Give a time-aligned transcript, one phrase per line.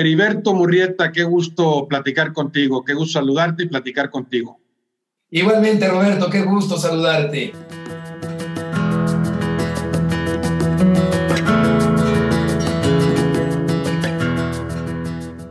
[0.00, 4.58] Heriberto Murrieta, qué gusto platicar contigo, qué gusto saludarte y platicar contigo.
[5.28, 7.52] Igualmente, Roberto, qué gusto saludarte.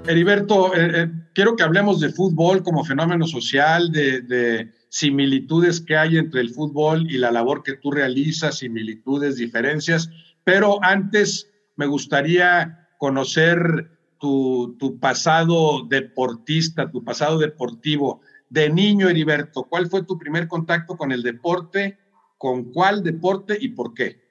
[0.08, 6.18] Heriberto, eh, eh, quiero que hablemos de fútbol como fenómeno social, de, similitudes que hay
[6.18, 10.10] entre el fútbol y la labor que tú realizas, similitudes, diferencias,
[10.44, 18.22] pero antes me gustaría conocer tu, pasado deportista, tu pasado deportivo.
[18.50, 21.98] De niño, Heriberto, ¿cuál fue tu primer contacto con el deporte?
[22.38, 24.22] ¿Con cuál deporte y por qué?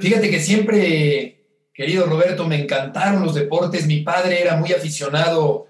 [0.00, 1.42] Fíjate que siempre
[1.74, 3.86] Querido Roberto, me encantaron los deportes.
[3.86, 5.68] Mi padre era muy aficionado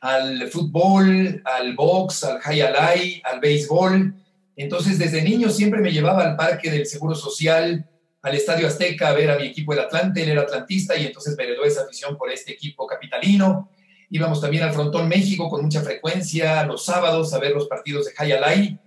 [0.00, 4.14] al fútbol, al box, al high alay, al béisbol.
[4.56, 7.88] Entonces, desde niño siempre me llevaba al parque del Seguro Social,
[8.28, 10.22] al Estadio Azteca a ver a mi equipo del Atlante.
[10.22, 13.70] Él era atlantista y entonces me heredó esa afición por este equipo capitalino.
[14.10, 18.12] Íbamos también al Frontón México con mucha frecuencia los sábados a ver los partidos de
[18.12, 18.78] high alay.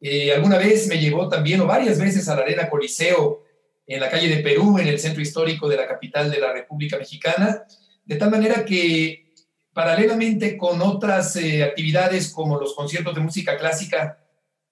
[0.00, 3.44] Eh, alguna vez me llevó también, o varias veces, a la Arena Coliseo
[3.86, 6.96] en la calle de Perú, en el centro histórico de la capital de la República
[6.96, 7.64] Mexicana,
[8.04, 9.32] de tal manera que
[9.72, 14.18] paralelamente con otras eh, actividades como los conciertos de música clásica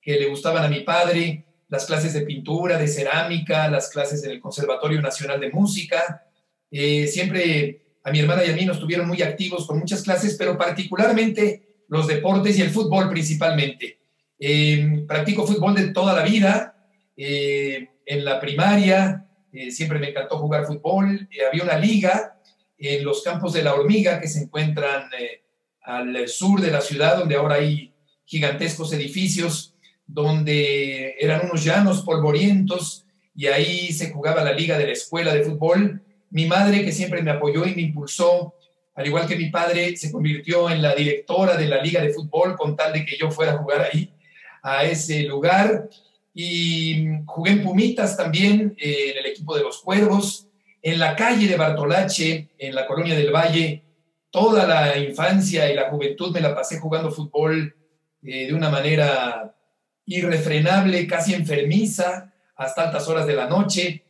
[0.00, 4.32] que le gustaban a mi padre, las clases de pintura, de cerámica, las clases en
[4.32, 6.26] el Conservatorio Nacional de Música,
[6.70, 10.36] eh, siempre a mi hermana y a mí nos tuvieron muy activos con muchas clases,
[10.36, 13.98] pero particularmente los deportes y el fútbol principalmente.
[14.38, 16.74] Eh, practico fútbol de toda la vida
[17.16, 21.28] en la primaria, eh, siempre me encantó jugar fútbol.
[21.30, 22.38] Eh, había una liga
[22.76, 25.42] en los campos de la hormiga que se encuentran eh,
[25.82, 27.92] al sur de la ciudad, donde ahora hay
[28.24, 29.74] gigantescos edificios,
[30.08, 33.04] donde eran unos llanos polvorientos
[33.36, 36.02] y ahí se jugaba la liga de la escuela de fútbol.
[36.30, 38.54] Mi madre, que siempre me apoyó y me impulsó,
[38.94, 42.56] al igual que mi padre, se convirtió en la directora de la liga de fútbol
[42.56, 44.12] con tal de que yo fuera a jugar ahí,
[44.62, 45.88] a ese lugar
[46.34, 50.48] y jugué en Pumitas también, eh, en el equipo de los Cuervos,
[50.82, 53.82] en la calle de Bartolache, en la colonia del Valle,
[54.30, 57.74] toda la infancia y la juventud me la pasé jugando fútbol
[58.22, 59.54] eh, de una manera
[60.08, 64.04] irrefrenable, casi enfermiza, hasta altas horas de la noche,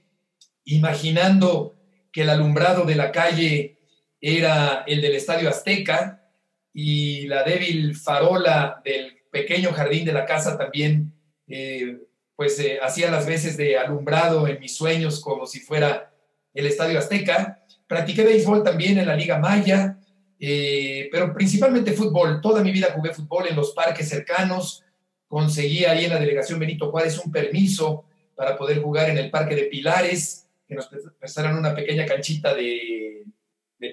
[0.65, 1.77] imaginando
[2.11, 3.79] que el alumbrado de la calle
[4.21, 6.25] era el del Estadio Azteca
[6.73, 11.13] y la débil farola del pequeño jardín de la casa también
[11.47, 11.99] eh,
[12.39, 16.15] pues eh, hacía las veces de alumbrado en mis sueños como si fuera
[16.55, 17.65] el Estadio Azteca.
[17.89, 19.99] Practiqué béisbol también en la Liga Maya,
[20.39, 22.41] eh, pero principalmente fútbol.
[22.41, 24.85] Toda mi vida jugué fútbol en los parques cercanos.
[25.28, 29.55] Conseguí ahí en la delegación Benito Juárez un permiso para poder jugar en el Parque
[29.55, 33.25] de Pilares, que nos prestaron una pequeña canchita de,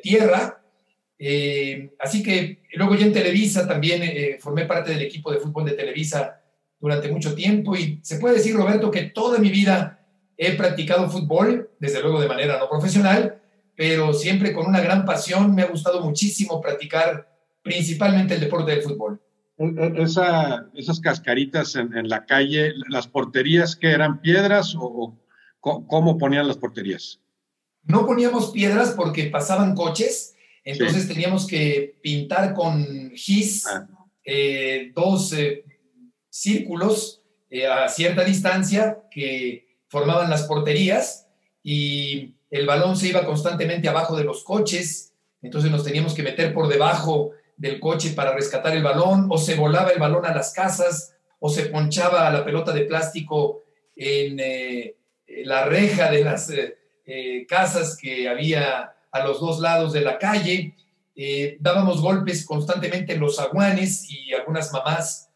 [0.01, 0.62] tierra.
[1.18, 5.74] Eh, así que luego ya en Televisa también formé parte del equipo de fútbol de
[5.74, 6.41] Televisa
[6.79, 10.06] durante mucho tiempo y se puede decir, Roberto, que toda mi vida
[10.38, 13.41] he practicado fútbol, desde luego de manera no profesional,
[13.75, 15.53] pero siempre con una gran pasión.
[15.56, 17.28] Me ha gustado muchísimo practicar
[17.62, 19.22] principalmente el deporte del fútbol.
[19.58, 25.18] E, e, esa, esas cascaritas en, la calle, las porterías que eran piedras o,
[25.60, 27.20] cómo ponían las porterías?
[27.84, 33.88] No poníamos piedras porque pasaban coches, entonces teníamos que pintar con gis ah.
[34.24, 35.64] eh, dos eh,
[36.30, 41.28] círculos eh, a cierta distancia que formaban las porterías
[41.64, 46.54] y el balón se iba constantemente abajo de los coches, entonces nos teníamos que meter
[46.54, 50.54] por debajo del coche para rescatar el balón, o se volaba el balón a las
[50.54, 53.64] casas, o se ponchaba la pelota de plástico
[53.96, 54.96] en eh,
[55.46, 60.76] la reja de las eh, casas que había a los dos lados de la calle.
[61.60, 65.30] dábamos golpes constantemente en los aguanes y algunas mamás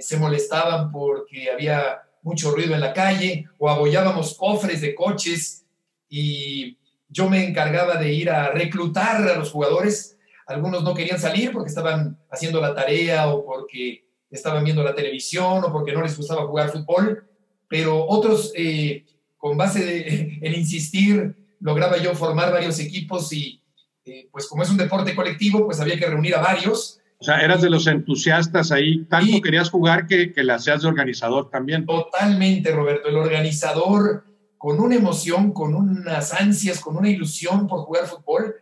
[0.00, 5.64] se molestaban porque había mucho ruido en la calle o abollábamos cofres de coches
[6.08, 6.76] y
[7.08, 10.15] yo me encargaba de ir a reclutar a los jugadores.
[10.46, 15.64] Algunos no querían salir porque estaban haciendo la tarea o porque estaban viendo la televisión
[15.64, 17.28] o porque no les gustaba jugar fútbol,
[17.68, 19.04] pero otros, eh,
[19.36, 23.62] con base de, en insistir, lograba yo formar varios equipos y
[24.04, 27.40] eh, pues como es un deporte colectivo, pues había que reunir a varios o sea,
[27.40, 31.86] eras de los entusiastas ahí, tanto querías jugar que, que la seas de organizador también.
[31.86, 34.24] Totalmente, Roberto, el organizador
[34.58, 38.54] con una emoción, con unas ansias, con una ilusión por jugar fútbol.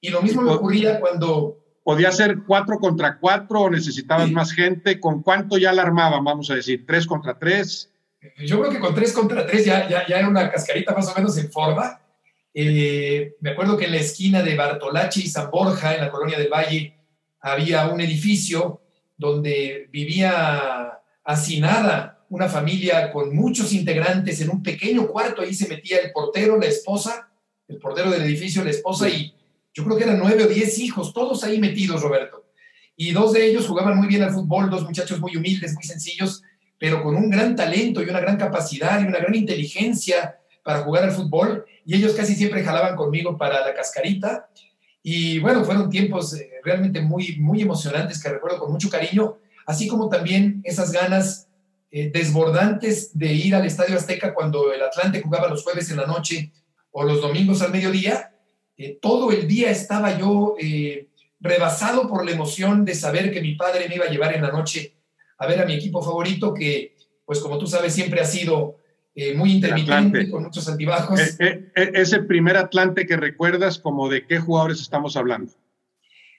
[0.00, 1.58] Y lo mismo me ocurría cuando...
[1.82, 4.98] ¿Podía ser cuatro contra cuatro o necesitabas más gente?
[4.98, 6.84] ¿Con cuánto ya la armaban, vamos a decir?
[6.84, 7.92] ¿Tres contra tres?
[8.44, 11.14] Yo creo que con tres contra tres ya, ya, ya era una cascarita más o
[11.14, 12.00] menos en forma.
[12.52, 16.38] Eh, me acuerdo que en la esquina de Bartolachi y San Borja, en la colonia
[16.38, 16.96] del Valle,
[17.40, 18.80] había un edificio
[19.16, 25.42] donde vivía hacinada una familia con muchos integrantes en un pequeño cuarto.
[25.42, 27.30] Ahí se metía el portero, la esposa,
[27.68, 29.35] el portero del edificio, la esposa y
[29.76, 32.46] yo creo que eran nueve o diez hijos, todos ahí metidos, Roberto.
[32.96, 36.42] Y dos de ellos jugaban muy bien al fútbol, dos muchachos muy humildes, muy sencillos,
[36.78, 41.04] pero con un gran talento y una gran capacidad y una gran inteligencia para jugar
[41.04, 41.66] al fútbol.
[41.84, 44.48] Y ellos casi siempre jalaban conmigo para la cascarita.
[45.02, 49.36] Y bueno, fueron tiempos eh, realmente muy, muy emocionantes que recuerdo con mucho cariño,
[49.66, 51.48] así como también esas ganas
[51.90, 56.06] eh, desbordantes de ir al Estadio Azteca cuando el Atlante jugaba los jueves en la
[56.06, 56.50] noche
[56.92, 58.32] o los domingos al mediodía.
[58.76, 60.56] Eh, todo el día estaba yo
[61.40, 64.50] rebasado por la emoción de saber que mi padre me iba a llevar en la
[64.50, 64.96] noche
[65.38, 68.78] a ver a mi equipo favorito, que, pues como tú sabes, siempre ha sido
[69.14, 71.20] eh, muy intermitente, con muchos altibajos.
[71.40, 75.52] Eh, eh, ese primer Atlante que recuerdas, como de qué jugadores estamos hablando.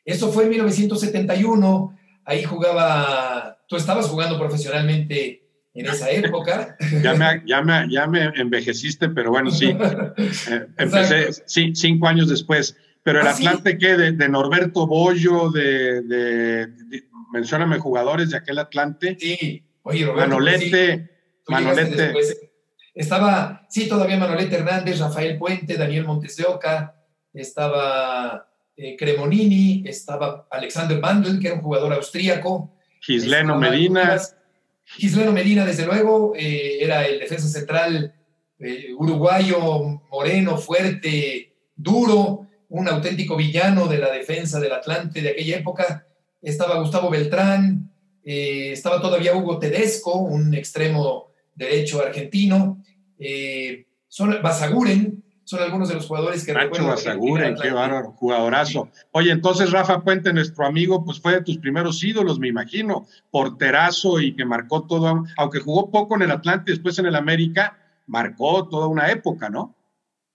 [0.05, 5.46] Eso fue en 1971, ahí jugaba, tú estabas jugando profesionalmente
[5.79, 6.77] en esa época.
[7.03, 9.75] ya, me, ya, me, ya me envejeciste, pero bueno, sí.
[10.77, 12.75] empecé sí, cinco años después.
[13.03, 13.95] Pero el ¿Ah, Atlante, ¿qué?
[13.95, 16.67] De, Norberto Bollo, de, de,
[17.31, 19.17] mencióname jugadores de aquel Atlante.
[19.19, 20.29] Sí, oye, Roberto.
[20.29, 21.09] Manolete,
[21.47, 22.13] Manolete.
[22.93, 26.95] Estaba, sí, todavía Manolete Hernández, Rafael Puente, Daniel Montes de Oca,
[27.33, 32.75] estaba eh, Cremonini, estaba Alexander Bandel, que era un jugador austríaco.
[32.99, 34.19] Gisleno Medina.
[34.95, 38.13] Gisleno Medina, desde luego, eh, era el defensa central
[38.59, 45.57] eh, uruguayo, moreno, fuerte, duro un auténtico villano de la defensa del Atlante de aquella
[45.57, 46.07] época.
[46.41, 47.91] Estaba Gustavo Beltrán,
[48.23, 52.83] eh, estaba todavía Hugo Tedesco, un extremo derecho argentino.
[54.41, 58.89] Basaguren, son algunos de los jugadores que Nacho Basaguren, qué bárbaro, jugadorazo.
[59.13, 64.19] Oye, entonces Rafa Puente, nuestro amigo, pues fue de tus primeros ídolos, me imagino, porterazo
[64.19, 67.77] y que marcó todo, aunque jugó poco en el Atlante, después en el América,
[68.07, 69.73] marcó toda una época, ¿no?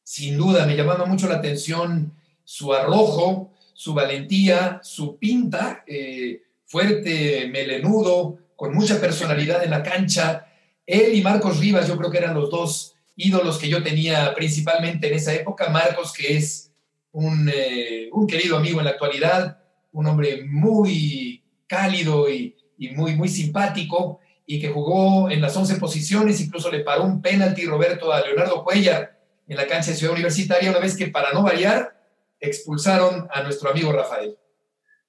[0.02, 7.50] Sin duda, me llamaba mucho la atención su arrojo, su valentía, su pinta, eh, fuerte,
[7.52, 10.46] melenudo, con mucha personalidad en la cancha.
[10.86, 15.08] Él y Marcos Rivas, yo creo que eran los dos ídolos que yo tenía principalmente
[15.08, 15.68] en esa época.
[15.70, 16.72] Marcos, que es
[17.12, 19.58] un, eh, querido amigo en la actualidad,
[19.92, 22.56] un hombre muy cálido y,
[22.94, 27.64] muy, muy simpático, y que jugó en las 11 posiciones, incluso le paró un penalti
[27.64, 31.42] Roberto a Leonardo Cuellar en la cancha de Ciudad Universitaria, una vez que para no
[31.42, 31.96] variar
[32.40, 34.36] expulsaron a nuestro amigo Rafael.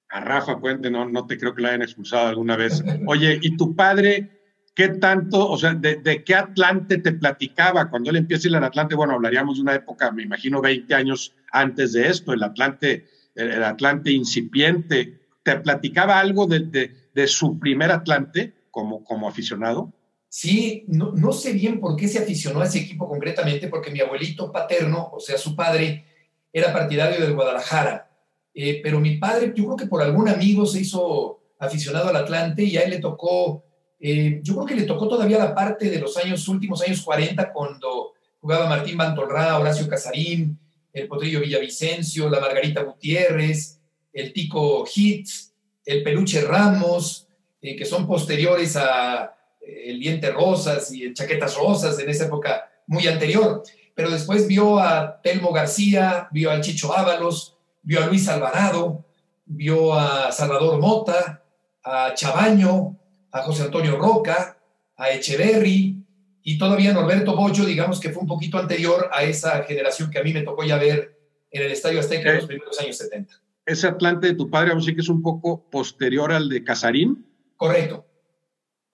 [0.08, 2.84] A Rafa Puente, no, no te creo que la hayan expulsado alguna vez.
[3.06, 4.33] Oye, ¿y tu padre
[4.74, 7.88] qué tanto, o sea, de, qué Atlante te platicaba?
[7.90, 11.92] Cuando él empieza al Atlante, bueno, hablaríamos de una época, me imagino, 20 años antes
[11.92, 15.20] de esto, el Atlante, el, Atlante incipiente.
[15.42, 19.92] ¿Te platicaba algo de, de, su primer Atlante como, como aficionado?
[20.28, 24.00] Sí, no, no sé bien por qué se aficionó a ese equipo concretamente, porque mi
[24.00, 26.06] abuelito paterno, o sea, su padre,
[26.52, 28.10] era partidario del Guadalajara,
[28.54, 32.62] eh, pero mi padre, yo creo que por algún amigo se hizo aficionado al Atlante
[32.64, 33.64] y a él le tocó,
[34.06, 37.50] eh, yo creo que le tocó todavía la parte de los años, últimos años 40,
[37.54, 40.58] cuando jugaba Martín Bantolrá, Horacio Casarín,
[40.92, 43.80] el Potrillo Villavicencio, la Margarita Gutiérrez,
[44.12, 45.54] el Tico Hitz,
[45.86, 47.28] el Peluche Ramos,
[47.62, 52.70] eh, que son posteriores a el Diente Rosas y el Chaquetas Rosas en esa época
[52.86, 53.62] muy anterior.
[53.94, 59.02] Pero después vio a Telmo García, vio al Chicho Ábalos, vio a Luis Alvarado,
[59.46, 61.42] vio a Salvador Mota,
[61.82, 62.98] a Chabaño,
[63.34, 64.56] a José Antonio Roca,
[64.96, 65.96] a Echeverry
[66.44, 70.22] y todavía Norberto Bollo, digamos que fue un poquito anterior a esa generación que a
[70.22, 71.18] mí me tocó ya ver
[71.50, 73.34] en el Estadio Azteca en los primeros años 70.
[73.66, 77.26] Ese Atlante de tu padre, aún sí que es un poco posterior al de Casarín.
[77.56, 78.06] Correcto,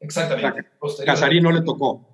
[0.00, 0.70] exactamente.
[1.04, 2.06] Casarín no le tocó.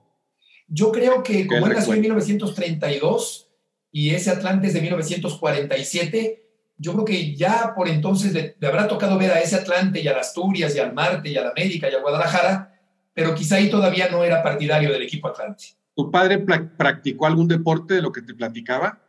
[0.66, 3.49] Yo creo que como él nació en 1932
[3.92, 6.45] y ese Atlante es de 1947,
[6.78, 10.18] yo creo que ya por entonces le, habrá tocado ver a ese Atlante y a
[10.18, 12.78] Asturias y al Marte y a la América y a Guadalajara,
[13.14, 15.76] pero quizá ahí todavía no era partidario del equipo Atlante.
[15.95, 19.00] ¿Tu padre practicó algún deporte de lo que te platicaba?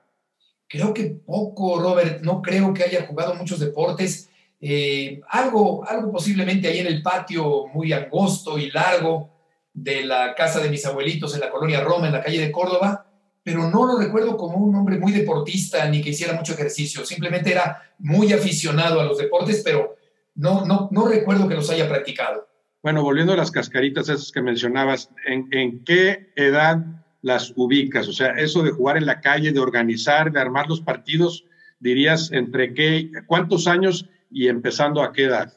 [0.68, 2.22] Creo que poco, Robert.
[2.22, 4.30] No creo que haya jugado muchos deportes.
[4.62, 9.38] Eh, algo, algo posiblemente ahí en el patio muy angosto y largo,
[9.74, 13.06] de la casa de mis abuelitos en la colonia Roma, en la calle de Córdoba,
[13.48, 17.06] pero no lo recuerdo como un hombre muy deportista ni que hiciera mucho ejercicio.
[17.06, 19.96] Simplemente era muy aficionado a los deportes, pero
[20.36, 22.46] no, no, no recuerdo que los haya practicado.
[22.84, 26.84] Bueno, volviendo a las cascaritas esas que mencionabas, ¿en, qué edad
[27.22, 28.10] las ubicas?
[28.10, 31.46] O sea, eso de jugar en la calle, de organizar, de armar los partidos,
[31.80, 35.54] dirías entre qué, cuántos años y empezando a qué edad?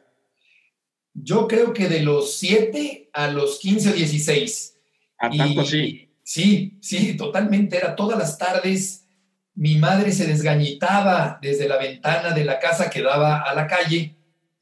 [1.12, 4.76] Yo creo que de los 7 a los 15 o 16.
[5.18, 6.09] ¿A tanto así?
[6.30, 7.76] Sí, sí, totalmente.
[7.76, 9.04] Era todas las tardes.
[9.56, 14.14] Mi madre se desgañitaba desde la ventana de la casa que daba a la calle,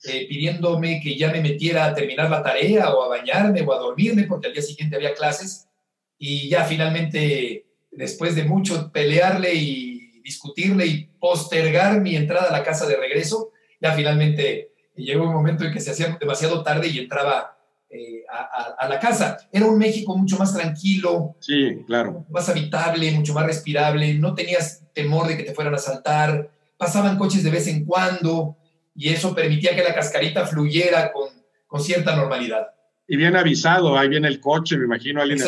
[0.04, 3.80] eh, pidiéndome que ya me metiera a terminar la tarea o a bañarme o a
[3.80, 5.68] dormirme, porque al día siguiente había clases.
[6.16, 12.64] Y ya finalmente, después de mucho pelearle y discutirle y postergar mi entrada a la
[12.64, 16.98] casa de regreso, ya finalmente llegó un momento en que se hacía demasiado tarde y
[16.98, 17.57] entraba
[17.90, 19.38] eh, a, la casa.
[19.50, 22.26] Era un México mucho más tranquilo, sí, claro.
[22.30, 27.16] más habitable, mucho más respirable, no tenías temor de que te fueran a saltar, pasaban
[27.16, 28.56] coches de vez en cuando
[28.94, 31.30] y eso permitía que la cascarita fluyera con,
[31.66, 32.68] con cierta normalidad.
[33.06, 35.40] Y bien avisado, ahí viene el coche, me imagino, alguien,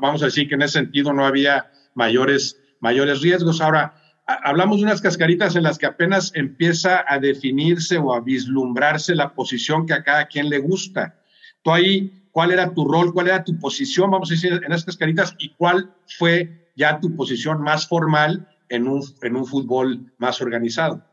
[0.00, 3.60] vamos a decir que en ese sentido no había mayores, mayores riesgos.
[3.60, 3.94] Ahora,
[4.26, 9.34] hablamos de unas cascaritas en las que apenas empieza a definirse o a vislumbrarse la
[9.34, 11.19] posición que a cada quien le gusta.
[11.62, 13.12] Tú ahí, ¿cuál era tu rol?
[13.12, 15.34] ¿Cuál era tu posición, vamos a decir, en esas cascaritas?
[15.38, 21.04] ¿Y cuál fue ya tu posición más formal en un, en un fútbol más organizado?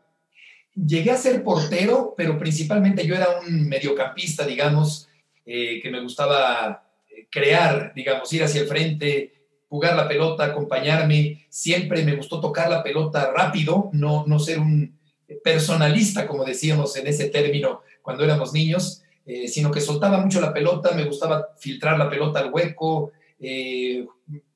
[0.76, 5.10] Llegué a ser portero, pero principalmente yo era un mediocampista, digamos,
[5.46, 9.34] eh, que me gustaba eh, crear, digamos, ir hacia el frente,
[9.68, 11.46] jugar la pelota, acompañarme.
[11.50, 14.98] Siempre me gustó tocar la pelota rápido, no, no ser un
[15.44, 20.54] personalista, como decíamos en ese término cuando éramos niños, eh, sino que soltaba mucho la
[20.54, 24.08] pelota, me gustaba filtrar la pelota al hueco, eh,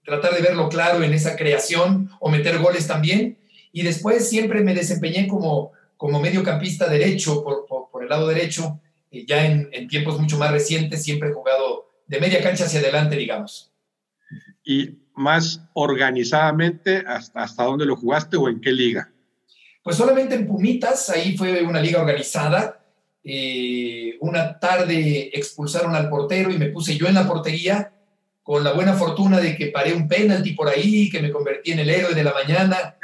[0.02, 3.38] tratar de verlo claro en esa creación o meter goles también.
[3.74, 8.80] Y después siempre me desempeñé como, como mediocampista derecho, por, por, el lado derecho,
[9.12, 12.80] eh, ya en, en tiempos mucho más recientes, siempre he jugado de media cancha hacia
[12.80, 13.74] adelante, digamos.
[14.64, 19.12] Y más organizadamente, ¿hasta, hasta dónde lo jugaste o en qué liga?
[19.84, 22.81] Pues solamente en Pumitas, ahí fue una liga organizada.
[23.24, 27.94] Eh, una tarde expulsaron al portero y me puse yo en la portería
[28.44, 31.80] con la buena fortuna de que paré un penalti por ahí, que me convertí en
[31.80, 32.96] el héroe de la mañana.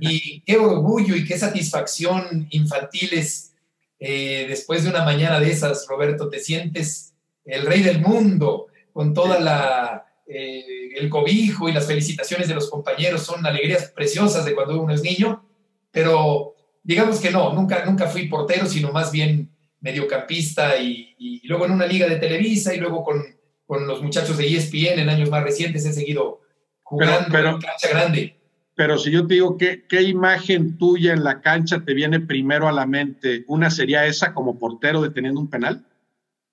[0.00, 3.52] Y qué orgullo y qué satisfacción infantiles
[3.98, 7.14] eh, después de una mañana de esas, Roberto, te sientes
[7.44, 12.68] el rey del mundo con toda la eh, el cobijo y las felicitaciones de los
[12.68, 15.44] compañeros son alegrías preciosas de cuando uno es niño,
[15.92, 19.50] pero digamos que no, nunca, nunca fui portero, sino más bien
[19.86, 23.24] mediocampista y, luego en una liga de Televisa y luego con,
[23.66, 26.40] con, los muchachos de ESPN en años más recientes he seguido
[26.82, 28.36] jugando pero, en cancha grande.
[28.74, 32.68] Pero si yo te digo, ¿qué, ¿qué imagen tuya en la cancha te viene primero
[32.68, 33.44] a la mente?
[33.46, 35.86] ¿Una sería esa como portero deteniendo un penal?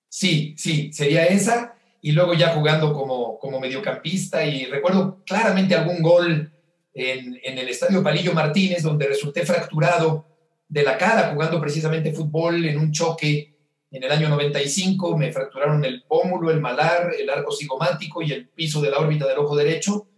[0.08, 6.00] Sí, sí, sería esa y luego ya jugando como, como mediocampista y recuerdo claramente algún
[6.00, 6.52] gol
[6.94, 10.33] en, en, el Estadio Palillo Martínez donde resulté fracturado
[10.74, 13.54] de la cara jugando precisamente fútbol en un choque
[13.92, 18.48] en el año 95, me fracturaron el pómulo, el malar, el arco cigomático y el
[18.48, 20.08] piso de la órbita del ojo derecho.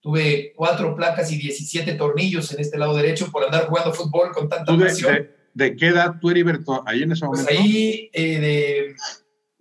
[0.00, 4.46] Tuve cuatro placas y 17 tornillos en este lado derecho por andar jugando fútbol con
[4.46, 5.26] tanta pasión.
[5.54, 7.48] De, qué edad tú, Heriberto, ahí en ese pues momento?
[7.48, 8.94] Pues ahí eh, de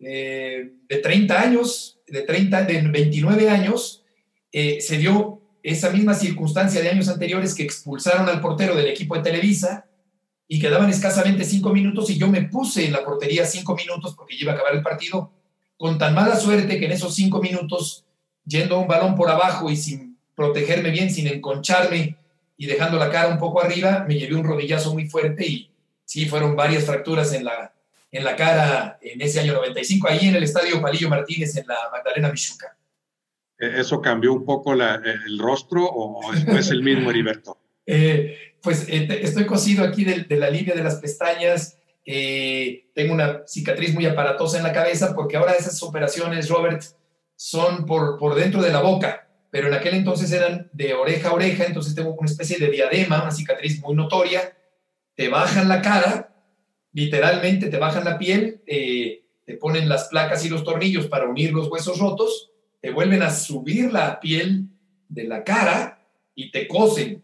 [0.05, 4.03] eh, de 30 años, de, 30, de 29 años,
[4.51, 9.15] eh, se dio esa misma circunstancia de años anteriores que expulsaron al portero del equipo
[9.15, 9.85] de Televisa
[10.47, 14.35] y quedaban escasamente cinco minutos y yo me puse en la portería cinco minutos porque
[14.35, 15.31] iba a acabar el partido,
[15.77, 18.05] con tan mala suerte que en esos cinco minutos,
[18.45, 22.17] yendo a un balón por abajo y sin protegerme bien, sin enconcharme
[22.57, 25.71] y dejando la cara un poco arriba, me llevé un rodillazo muy fuerte y
[26.05, 27.73] sí, fueron varias fracturas en la,
[28.11, 31.75] en la cara en ese año 95, ahí en el Estadio Palillo Martínez, en la
[31.91, 32.77] Magdalena Michuca.
[33.57, 37.57] ¿E-, ¿Eso cambió un poco el rostro o es el mismo, Heriberto?
[37.85, 41.77] Eh, pues eh, estoy cosido aquí de, la línea de las pestañas.
[42.05, 46.81] Eh, tengo una cicatriz muy aparatosa en la cabeza porque ahora esas operaciones, Robert,
[47.35, 51.33] son por, por dentro de la boca, pero en aquel entonces eran de oreja a
[51.33, 54.57] oreja, entonces tengo una especie de diadema, una cicatriz muy notoria.
[55.15, 56.33] Te bajan la cara
[56.93, 61.51] literalmente te bajan la piel, eh, te ponen las placas y los tornillos para unir
[61.51, 64.67] los huesos rotos, te vuelven a subir la piel
[65.09, 67.23] de la cara y te cosen.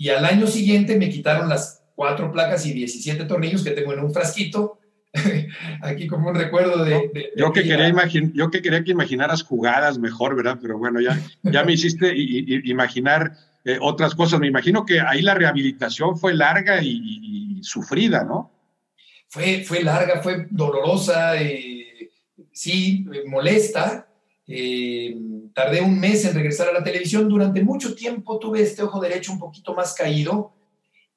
[0.00, 4.00] Y al año siguiente me quitaron las cuatro placas y 17 tornillos que tengo en
[4.00, 4.80] un frasquito.
[5.82, 7.30] Aquí como un recuerdo de...
[7.36, 7.92] yo, que quería
[8.32, 10.58] yo que quería que imaginaras jugadas mejor, ¿verdad?
[10.62, 14.40] Pero bueno, ya, ya me hiciste imaginar eh, otras cosas.
[14.40, 18.50] Me imagino que ahí la rehabilitación fue larga y sufrida, ¿no?
[19.30, 22.10] fue, fue larga, fue dolorosa, eh,
[22.52, 24.08] sí, molesta,
[24.52, 25.16] Eh,
[25.54, 27.28] tardé un mes en regresar a la televisión.
[27.28, 30.52] Durante mucho tiempo tuve este ojo derecho un poquito más caído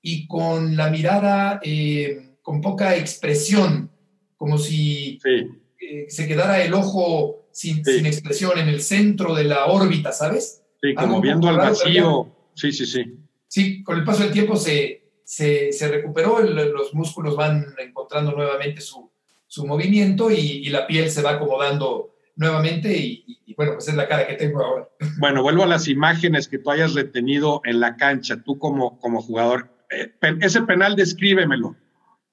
[0.01, 3.89] y con la mirada eh, con poca expresión,
[4.37, 10.11] como si eh, se quedara el ojo sin, expresión en el centro de la órbita,
[10.11, 10.63] ¿sabes?
[10.81, 12.27] Sí, como viendo al vacío.
[12.53, 13.03] Sí, sí, sí.
[13.47, 19.11] Sí, con el paso del tiempo se, se, recuperó, los músculos van encontrando nuevamente su,
[19.47, 24.27] su movimiento y, la piel se va acomodando nuevamente y, bueno, pues es la cara
[24.27, 24.89] que tengo ahora.
[25.19, 29.21] Bueno, vuelvo a las imágenes que tú hayas retenido en la cancha, tú como, como
[29.21, 29.69] jugador.
[29.89, 30.11] Eh,
[30.41, 31.75] ese penal, descríbemelo.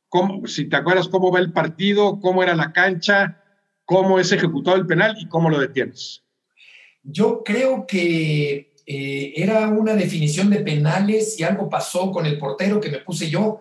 [0.09, 3.40] ¿Cómo, si te acuerdas cómo va el partido, cómo era la cancha,
[3.90, 6.23] cómo es ejecutado el penal y cómo lo detienes.
[7.02, 12.80] Yo creo que eh, era una definición de penales y algo pasó con el portero
[12.80, 13.59] que me puse yo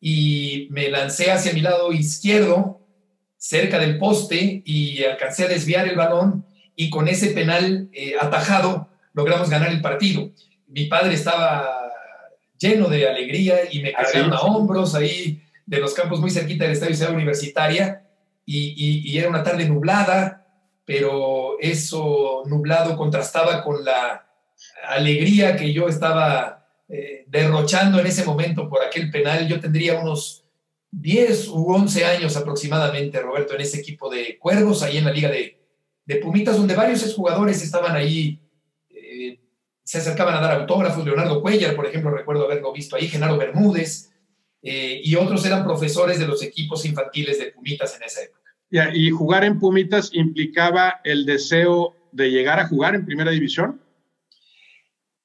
[0.00, 2.80] y me lancé hacia mi lado izquierdo,
[3.38, 6.44] cerca del poste, y alcancé a desviar el balón
[6.76, 10.30] y con ese penal eh, atajado logramos ganar el partido.
[10.66, 11.66] Mi padre estaba
[12.58, 16.74] lleno de alegría y me cargaron a hombros ahí de los campos muy cerquita del
[16.74, 18.04] Estadio Ciudad Universitaria
[18.44, 20.46] y, era una tarde nublada,
[20.84, 24.26] pero eso nublado contrastaba con la
[24.86, 29.48] alegría que yo estaba eh, derrochando en ese momento por aquel penal.
[29.48, 30.44] Yo tendría unos
[30.90, 35.30] 10 u 11 años aproximadamente, Roberto, en ese equipo de Cuervos, ahí en la Liga
[35.30, 35.56] de,
[36.22, 38.40] Pumitas, donde varios exjugadores estaban ahí,
[38.88, 39.38] eh,
[39.84, 41.04] se acercaban a dar autógrafos.
[41.04, 44.10] Leonardo Cuellar, por ejemplo, recuerdo haberlo visto ahí, Genaro Bermúdez,
[44.62, 48.38] eh, y otros eran profesores de los equipos infantiles de Pumitas en esa época.
[48.94, 53.80] ¿Y jugar en Pumitas implicaba el deseo de llegar a jugar en primera división?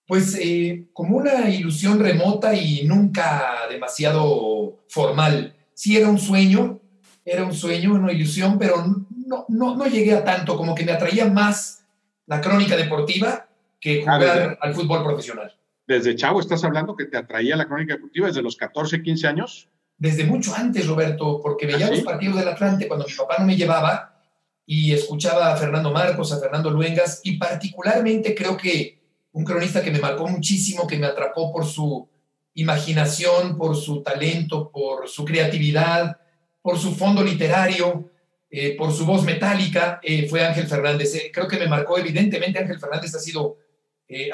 [0.05, 4.52] Pues eh, como una ilusión remota y nunca demasiado
[4.88, 5.55] formal.
[5.74, 6.79] Sí era un sueño,
[7.25, 8.86] era un sueño, una ilusión, pero
[9.25, 11.86] no, no, no llegué a tanto, como que me atraía más
[12.25, 13.48] la crónica deportiva
[13.80, 15.54] que jugar al fútbol profesional
[15.88, 19.69] desde chavo estás hablando que te atraía la crónica deportiva desde los 14, 15 años.
[19.97, 23.45] Desde mucho antes, Roberto, porque veía ¿Ah, los partidos del Atlante cuando mi papá no
[23.45, 24.21] me llevaba
[24.65, 29.02] y escuchaba a Fernando Marcos, a Fernando Luengas y particularmente creo que
[29.34, 32.08] un cronista que me marcó muchísimo, que me atrapó por su
[32.56, 36.18] imaginación, por su talento, por su creatividad,
[36.62, 38.12] por su fondo literario,
[38.50, 41.16] eh, por su voz metálica, eh, fue Ángel Fernández.
[41.16, 43.58] Eh, creo que me marcó evidentemente, Ángel Fernández ha sido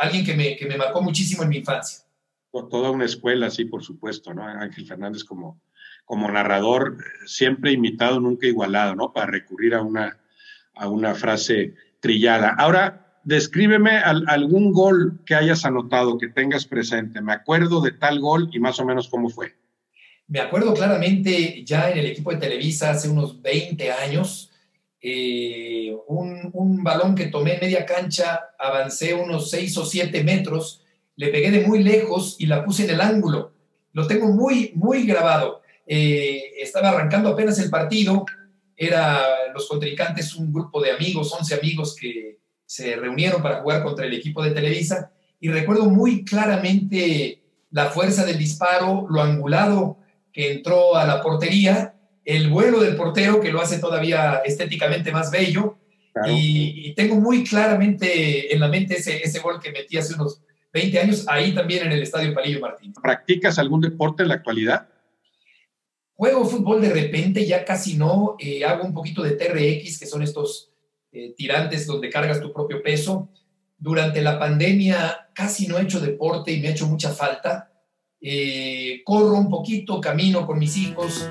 [0.02, 2.00] alguien que me, que me marcó muchísimo en mi infancia.
[2.52, 4.44] Por toda una escuela, sí, por supuesto, ¿no?
[4.44, 5.62] Ángel Fernández como,
[6.04, 9.14] como narrador, siempre imitado, nunca igualado, ¿no?
[9.14, 10.20] Para recurrir a una,
[10.74, 12.56] a una frase trillada.
[12.58, 17.22] Ahora, descríbeme algún gol que hayas anotado, que tengas presente.
[17.22, 19.56] Me acuerdo de tal gol y más o menos cómo fue.
[20.28, 24.52] Me acuerdo claramente ya en el equipo de Televisa hace unos 20 años,
[25.02, 30.84] eh, un, balón que tomé en media cancha, avancé unos 6 o 7 metros,
[31.16, 33.54] le pegué de muy lejos y la puse en el ángulo.
[33.94, 35.62] Lo tengo muy, muy grabado.
[35.88, 38.26] Eh, estaba arrancando apenas el partido,
[38.78, 39.22] era
[39.54, 42.39] los contrincantes un grupo de amigos, 11 amigos que
[42.70, 48.24] se reunieron para jugar contra el equipo de Televisa y recuerdo muy claramente la fuerza
[48.24, 49.98] del disparo, lo angulado
[50.32, 55.32] que entró a la portería el vuelo del portero que lo hace todavía estéticamente más
[55.32, 55.78] bello.
[56.28, 61.00] Y, tengo muy claramente en la mente ese, ese gol que metí hace unos 20
[61.00, 62.94] años, ahí también en el Estadio Palillo Martín.
[63.02, 64.88] ¿Practicas algún deporte en la actualidad?
[66.14, 68.36] Juego fútbol de repente, ya casi no.
[68.38, 70.69] Eh, hago un poquito de TRX, que son estos
[71.12, 73.30] eh, tirantes donde cargas tu propio peso.
[73.78, 77.72] Durante la pandemia casi no he hecho deporte y me ha hecho mucha falta.
[78.22, 81.28] Eh, corro un poquito, camino con mis hijos.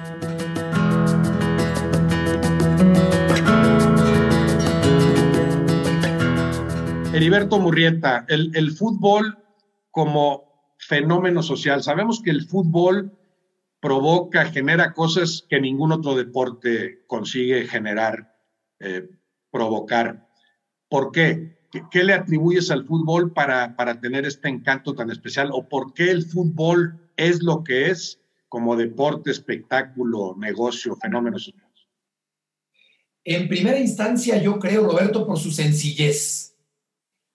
[7.19, 9.39] Heriberto Murrieta, el, fútbol
[9.91, 11.83] como fenómeno social.
[11.83, 13.13] Sabemos que el fútbol
[13.81, 18.37] provoca, genera cosas que ningún otro deporte consigue generar,
[18.79, 19.09] eh,
[19.59, 20.29] provocar.
[20.89, 21.59] ¿Por qué?
[21.91, 22.05] qué?
[22.05, 25.51] le atribuyes al fútbol para, para, tener este encanto tan especial?
[25.53, 31.69] ¿O por qué el fútbol es lo que es como deporte, espectáculo, negocio, fenómeno social?
[33.25, 36.55] En primera instancia, yo creo, Roberto, por su sencillez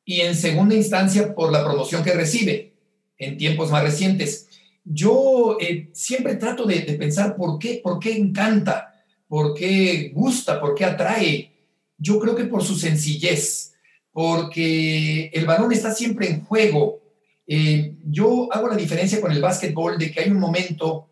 [0.05, 2.73] y en segunda instancia por la promoción que recibe
[3.17, 4.47] en tiempos más recientes.
[4.85, 8.93] Yo eh, siempre trato de, pensar por qué, por qué encanta,
[9.27, 11.52] por qué gusta, por qué atrae.
[11.97, 13.73] Yo creo que por su sencillez,
[14.11, 17.01] porque el balón está siempre en juego.
[17.47, 21.09] Eh, yo hago la diferencia con el básquetbol de que hay un momento,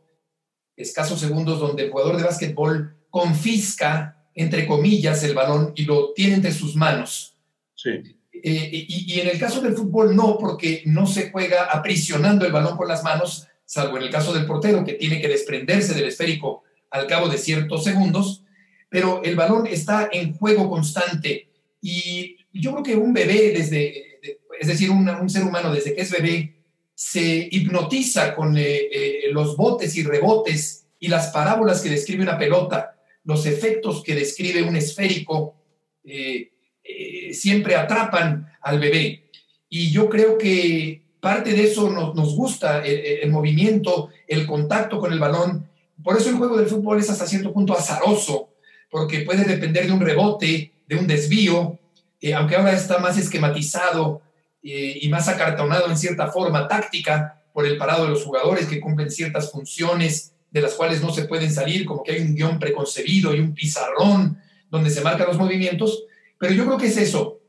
[0.76, 6.36] escasos segundos, donde el jugador de básquetbol confisca, entre comillas, el balón y lo tiene
[6.36, 7.32] entre sus manos
[7.82, 7.90] Sí.
[8.44, 12.78] Eh, y, en el caso del fútbol no, porque no se juega aprisionando el balón
[12.78, 16.64] con las manos, salvo en el caso del portero, que tiene que desprenderse del esférico
[16.90, 18.44] al cabo de ciertos segundos,
[18.92, 21.48] pero el balón está en juego constante.
[21.82, 24.20] Y yo creo que un bebé, desde,
[24.60, 26.56] es decir, un, ser humano desde que es bebé,
[26.94, 32.38] se hipnotiza con eh, eh, los botes y rebotes y las parábolas que describe una
[32.38, 35.56] pelota, los efectos que describe un esférico.
[36.04, 36.52] Eh,
[37.32, 39.30] siempre atrapan al bebé.
[39.70, 45.20] Y yo creo que parte de eso nos, gusta, el, movimiento, el contacto con el
[45.20, 45.70] balón.
[46.04, 48.51] Por eso el juego del fútbol es hasta cierto punto azaroso,
[48.92, 51.80] porque puede depender de un rebote, de un desvío,
[52.20, 54.22] eh, aunque ahora está más esquematizado
[54.62, 58.80] eh, y más acartonado en cierta forma táctica por el parado de los jugadores que
[58.80, 62.60] cumplen ciertas funciones de las cuales no se pueden salir, como que hay un guion
[62.60, 64.38] preconcebido y un pizarrón
[64.70, 66.04] donde se marcan los movimientos,
[66.38, 67.40] pero yo creo que es eso,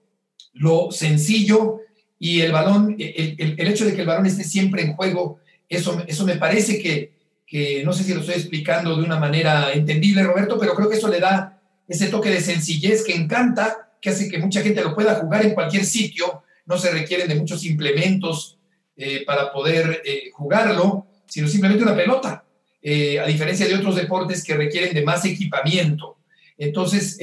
[0.55, 1.81] lo sencillo
[2.19, 6.03] y el balón, el, el, hecho de que el balón esté siempre en juego, eso,
[6.07, 7.13] eso me parece que,
[7.53, 10.97] que, no sé si lo estoy explicando de una manera entendible, Roberto, pero creo que
[10.97, 14.95] eso le da ese toque de sencillez que encanta, que hace que mucha gente lo
[14.95, 18.57] pueda jugar en cualquier sitio, no se requieren de muchos implementos
[18.97, 22.43] eh, para poder eh, jugarlo, sino simplemente una pelota,
[22.81, 26.17] eh, a diferencia de otros deportes que requieren de más equipamiento.
[26.57, 27.19] Entonces,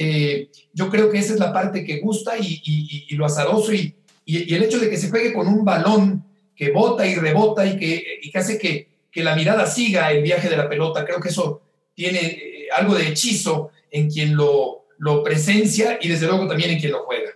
[0.72, 4.78] yo creo que esa es la parte que gusta y, lo azaroso y, el hecho
[4.78, 8.89] de que se juegue con un balón que bota y rebota y que, hace que,
[9.14, 11.04] la mirada siga el viaje de la pelota.
[11.04, 11.62] Creo que eso
[11.94, 14.86] tiene eh, algo de hechizo en quien lo,
[15.24, 17.30] presencia y desde luego también en quien lo juega.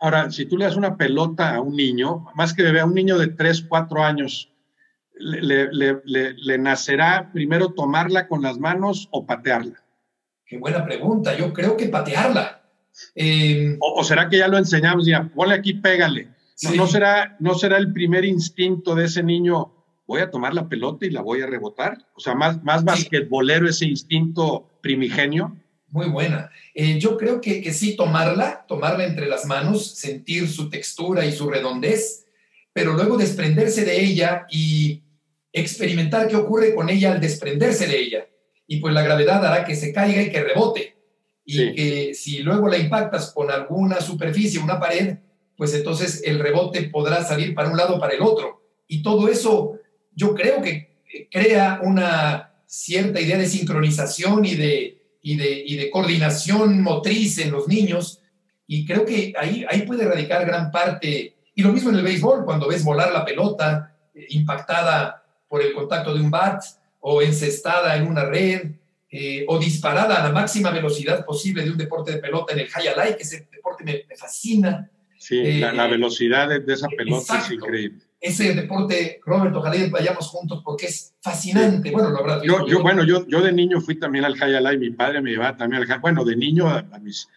[0.00, 2.94] Ahora, si tú le das una pelota a un niño, más que bebé, a un
[2.94, 4.52] niño de 3, 4 años,
[5.18, 9.82] le nacerá primero tomarla con las manos o patearla?
[10.48, 11.36] Qué buena pregunta.
[11.36, 12.62] Yo creo que patearla.
[13.14, 15.06] Em, o, será que ya lo enseñamos?
[15.06, 16.28] Ya, ponle aquí, pégale.
[16.74, 19.77] No, será, ¿No será el primer instinto de ese niño?
[20.08, 21.98] Voy a tomar la pelota y la voy a rebotar.
[22.16, 25.56] O sea, más, más basquetbolero ese instinto primigenio.
[25.90, 26.50] Muy buena.
[26.74, 31.32] Eh, yo creo que, que sí, tomarla, tomarla entre las manos, sentir su textura y
[31.32, 32.26] su redondez,
[32.72, 35.04] pero luego desprenderse de ella y
[35.52, 38.26] experimentar qué ocurre con ella al desprenderse de ella
[38.70, 40.94] y pues la gravedad hará que se caiga y que rebote.
[41.44, 45.16] Y que si luego la impactas con alguna superficie, una pared,
[45.56, 48.62] pues entonces el rebote podrá salir para un lado o para el otro.
[48.86, 49.77] Y todo eso
[50.18, 55.90] yo creo que crea una cierta idea de sincronización y de, y de, y de
[55.90, 58.20] coordinación motriz en los niños.
[58.66, 61.36] Y creo que ahí, ahí puede radicar gran parte.
[61.54, 65.72] Y lo mismo en el béisbol, cuando ves volar la pelota eh, impactada por el
[65.72, 66.62] contacto de un bat,
[67.00, 68.72] o encestada en una red,
[69.10, 72.68] eh, o disparada a la máxima velocidad posible de un deporte de pelota en el
[72.68, 74.90] high alive, que ese deporte me, fascina.
[75.16, 78.07] Sí, la, eh, velocidad de, esa pelota es increíble.
[78.20, 81.90] Ese deporte, Robert, ojalá vayamos juntos porque es fascinante.
[81.92, 84.78] Bueno, lo habrá yo, yo, bueno, yo, yo de niño fui también al high alive,
[84.78, 87.28] mi padre me llevaba también al high Bueno, de niño, a, mis,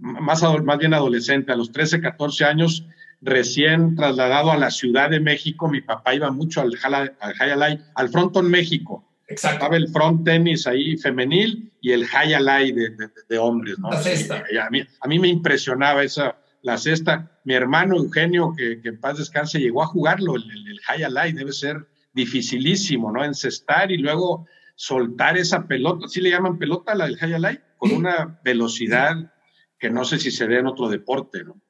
[0.00, 2.84] más, más bien adolescente, a los 13, 14 años,
[3.20, 7.82] recién trasladado a la Ciudad de México, mi papá iba mucho al, al High Alive,
[7.94, 9.04] al Fronton México.
[9.26, 9.56] Exacto.
[9.56, 13.90] Estaba el front tenis ahí femenil y el high alive de, de, hombres, ¿no?
[13.90, 14.44] La cesta.
[14.62, 17.30] a, mí, a, mí, me impresionaba esa, la cesta.
[17.44, 21.38] Mi hermano Eugenio, que, que en paz descanse, llegó a jugarlo, el, el, high alive
[21.38, 23.22] debe ser dificilísimo, ¿no?
[23.22, 27.62] Encestar y luego soltar esa pelota, ¿sí le llaman pelota la del high alive?
[27.76, 29.30] Con una velocidad
[29.78, 31.60] que no sé si se ve en otro deporte, ¿no?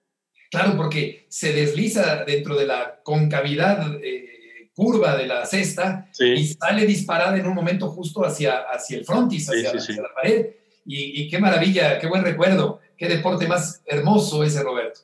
[0.48, 6.86] Claro, porque se desliza dentro de la concavidad eh, curva de la cesta y sale
[6.86, 10.46] disparada en un momento justo hacia, hacia el frontis, hacia, la pared.
[10.86, 15.00] Y, qué maravilla, qué buen recuerdo, qué deporte más hermoso ese, Roberto.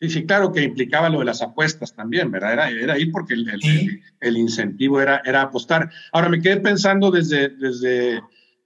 [0.00, 2.52] Sí, sí, claro que implicaba lo de las apuestas también, ¿verdad?
[2.52, 3.48] Era, era ahí porque el,
[4.20, 5.90] el, incentivo era, era apostar.
[6.12, 8.22] Ahora me quedé pensando desde, desde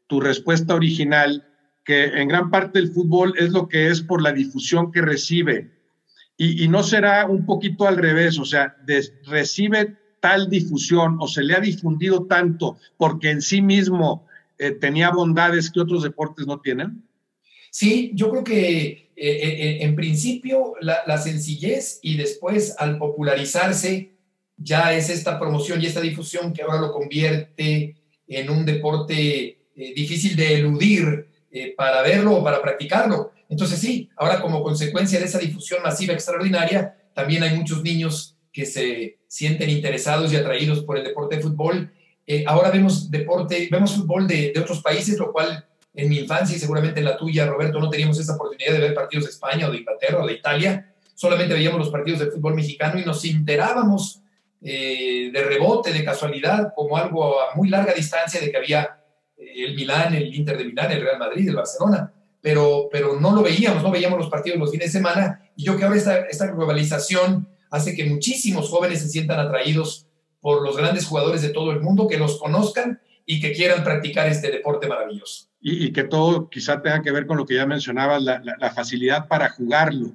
[0.07, 1.47] tu respuesta original
[1.85, 5.73] que en gran parte el fútbol es lo que es por la difusión que recibe
[6.37, 8.77] y, no será un poquito al revés, o sea,
[9.27, 14.27] recibe tal difusión o se le ha difundido tanto porque en sí mismo
[14.59, 17.03] eh, tenía bondades que otros deportes no tienen?
[17.71, 24.13] Sí, yo creo que eh, eh, en principio la, sencillez y después al popularizarse
[24.57, 27.97] ya es esta promoción y esta difusión que ahora lo convierte
[28.29, 31.27] en un deporte difícil de eludir
[31.77, 33.33] para verlo o para practicarlo.
[33.49, 38.67] Entonces sí, ahora como consecuencia de esa difusión masiva extraordinaria, también hay muchos niños que
[38.67, 41.91] se sienten interesados y atraídos por el deporte de fútbol.
[42.27, 46.61] Eh, ahora vemos deporte, vemos fútbol de, otros países, lo cual en mi infancia y
[46.61, 49.73] seguramente en la tuya, Roberto, no teníamos esa oportunidad de ver partidos de España o
[49.73, 50.95] de Inglaterra o de Italia.
[51.15, 54.23] solamente veíamos los partidos de fútbol mexicano y nos enterábamos
[54.65, 58.97] eh, de rebote, de casualidad, como algo a muy larga distancia de que había
[59.37, 63.35] eh, el Milán, el Inter de Milán, el Real Madrid, el Barcelona, pero, pero no
[63.35, 66.27] lo veíamos, no veíamos los partidos los fines de semana y yo creo que ahora
[66.31, 70.07] esta, globalización hace que muchísimos jóvenes se sientan atraídos
[70.43, 74.27] por los grandes jugadores de todo el mundo, que los conozcan y que quieran practicar
[74.27, 75.47] este deporte maravilloso.
[75.61, 79.29] Y, que todo quizá tenga que ver con lo que ya mencionabas, la, la, facilidad
[79.29, 80.11] para jugarlo.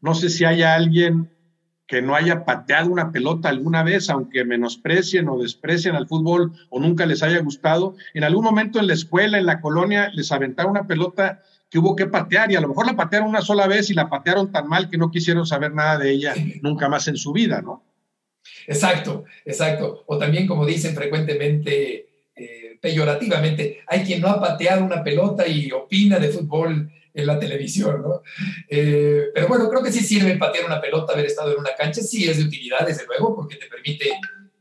[0.00, 1.28] No sé si haya alguien
[1.88, 6.78] que no haya pateado una pelota alguna vez, aunque menosprecien o desprecien al fútbol o
[6.78, 10.70] nunca les haya gustado, en algún momento en la escuela, en la colonia, les aventaron
[10.70, 13.90] una pelota que hubo que patear y a lo mejor la patearon una sola vez
[13.90, 17.16] y la patearon tan mal que no quisieron saber nada de ella nunca más en
[17.16, 17.82] su vida, ¿no?
[18.66, 20.04] Exacto, exacto.
[20.06, 25.70] O también, como dicen frecuentemente, eh, peyorativamente, hay quien no ha pateado una pelota y
[25.70, 28.22] opina de fútbol en la televisión, ¿no?
[28.68, 32.00] Eh, pero bueno, creo que sí sirve patear una pelota, haber estado en una cancha,
[32.00, 34.10] sí es de utilidad, desde luego, porque te permite,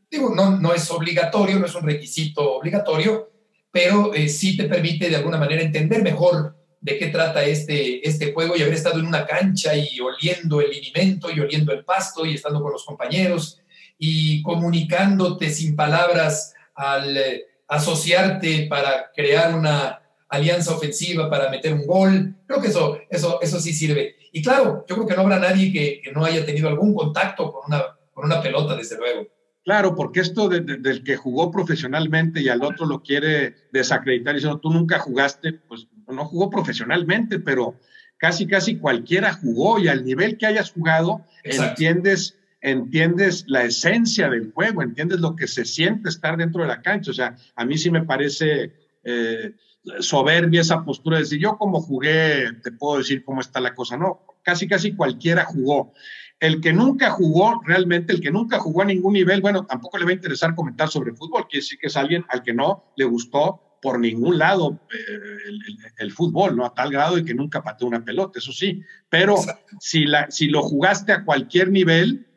[0.09, 3.31] digo, no, no es obligatorio, no es un requisito obligatorio,
[3.71, 8.33] pero eh, sí te permite de alguna manera entender mejor de qué trata este, este
[8.33, 12.25] juego y haber estado en una cancha y oliendo el alimento y oliendo el pasto
[12.25, 13.60] y estando con los compañeros
[14.03, 21.85] y comunicándote sin palabras al eh, asociarte para crear una alianza ofensiva, para meter un
[21.85, 22.35] gol.
[22.47, 24.15] Creo que eso, eso, eso sí sirve.
[24.31, 27.61] Y claro, yo creo que no habrá nadie que, no haya tenido algún contacto con
[27.67, 29.27] una, con una pelota, desde luego.
[29.63, 34.71] Claro, porque esto del que jugó profesionalmente y al otro lo quiere desacreditar diciendo tú
[34.71, 37.75] nunca jugaste, pues no jugó profesionalmente, pero
[38.17, 44.51] casi, casi cualquiera jugó y al nivel que hayas jugado, entiendes, entiendes la esencia del
[44.51, 47.11] juego, entiendes lo que se siente estar dentro de la cancha.
[47.11, 49.55] O sea, a mí sí me parece eh,
[49.99, 53.97] soberbia esa postura de decir, yo como jugué, te puedo decir cómo está la cosa.
[53.97, 55.93] No, casi, casi cualquiera jugó.
[56.39, 60.05] El que nunca jugó, realmente, el que nunca jugó a ningún nivel, bueno, tampoco le
[60.05, 63.05] va a interesar comentar sobre fútbol, quiere decir que es alguien al que no le
[63.05, 66.65] gustó por ningún lado eh, el, fútbol, ¿no?
[66.65, 68.81] A tal grado de que nunca pateó una pelota, eso sí.
[69.09, 69.35] Pero
[69.79, 72.27] si, la, si lo jugaste a cualquier nivel,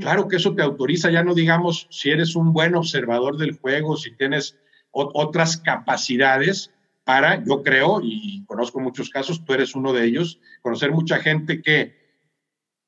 [0.00, 3.96] claro que eso te autoriza, ya no digamos si eres un buen observador del juego,
[3.96, 4.56] si tienes
[4.90, 6.70] otras capacidades
[7.04, 11.60] para, yo creo, y conozco muchos casos, tú eres uno de ellos, conocer mucha gente
[11.60, 11.94] que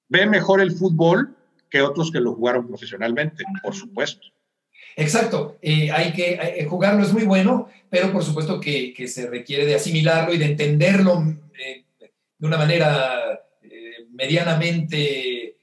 [0.08, 1.36] ve mejor el fútbol
[1.68, 4.28] que otros que lo jugaron profesionalmente, por supuesto.
[4.94, 9.66] Exacto, eh, hay que eh, jugarlo es muy bueno, pero por supuesto que, se requiere
[9.66, 11.22] de asimilarlo y de entenderlo
[11.58, 11.84] eh,
[12.38, 13.42] de una manera
[14.12, 15.55] medianamente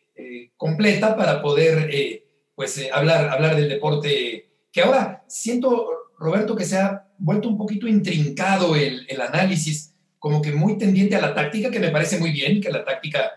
[0.58, 2.22] completa para poder
[2.56, 7.88] pues, hablar, hablar del deporte, que ahora siento, Roberto, que se ha vuelto un poquito
[7.88, 12.62] intrincado el, análisis, como que muy tendiente a la táctica, que me parece muy bien,
[12.62, 13.32] que la táctica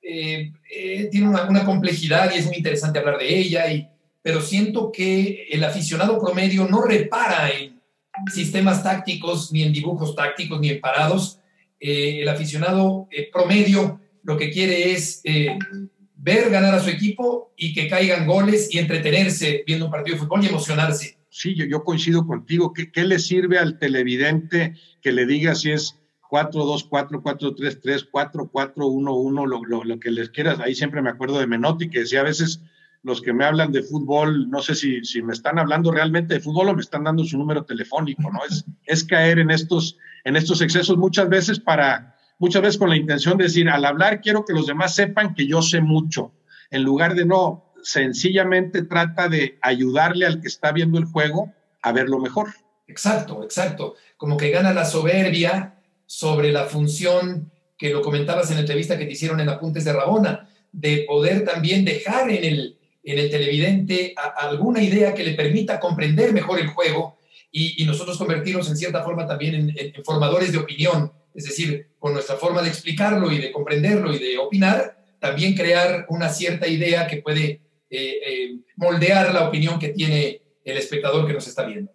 [0.00, 3.88] tiene una, una complejidad y es muy interesante hablar de ella y
[4.28, 7.80] pero siento que el aficionado promedio no repara en
[8.30, 11.40] sistemas tácticos, ni en dibujos tácticos, ni en parados.
[11.80, 15.56] Eh, el aficionado eh, promedio lo que quiere es eh,
[16.18, 20.20] ver ganar a su equipo y que caigan goles y entretenerse viendo un partido de
[20.20, 21.16] fútbol y emocionarse.
[21.30, 22.72] Sí, yo, yo coincido contigo.
[22.72, 25.96] ¿Qué, ¿Qué, le sirve al televidente que le diga si es
[26.30, 30.58] 4-2-4, 4-3-3, 4-4-1-1, lo, lo, lo que les quieras?
[30.58, 32.60] Ahí siempre me acuerdo de Menotti que decía a veces
[33.04, 36.40] los que me hablan de fútbol, no sé si, si, me están hablando realmente de
[36.40, 38.40] fútbol o me están dando su número telefónico, ¿no?
[38.50, 42.96] Es, es caer en estos, en estos excesos muchas veces para, muchas veces con la
[42.96, 46.32] intención de decir, al hablar quiero que los demás sepan que yo sé mucho,
[46.70, 51.92] en lugar de no, sencillamente trata de ayudarle al que está viendo el juego a
[51.92, 52.48] verlo mejor.
[52.86, 53.94] Exacto, exacto.
[54.16, 55.74] Como que gana la soberbia
[56.06, 59.92] sobre la función que lo comentabas en la entrevista que te hicieron en Apuntes de
[59.92, 65.78] Rabona, de poder también dejar en el, en el televidente alguna idea que le permita
[65.78, 67.18] comprender mejor el juego
[67.50, 72.36] y, nosotros convertirnos en cierta forma también en, formadores de opinión, es decir, con nuestra
[72.36, 77.18] forma de explicarlo y de comprenderlo y de opinar, también crear una cierta idea que
[77.18, 77.60] puede
[77.90, 81.90] eh, eh, moldear la opinión que tiene el espectador que nos está viendo.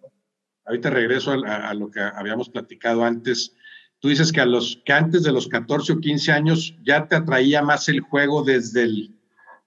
[0.64, 3.54] Ahorita regreso a, a, lo que habíamos platicado antes.
[4.00, 7.16] Tú dices que, a los, que antes de los 14 o 15 años ya te
[7.16, 9.14] atraía más el juego desde el,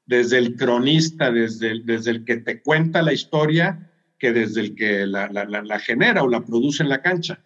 [0.05, 4.75] desde el cronista, desde el, desde el que te cuenta la historia, que desde el
[4.75, 7.39] que la, la, genera o la produce en la cancha.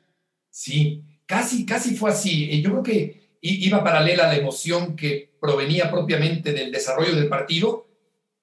[0.49, 2.61] Sí, casi, casi fue así.
[2.61, 7.87] Yo creo que iba paralela la emoción que provenía propiamente del desarrollo del partido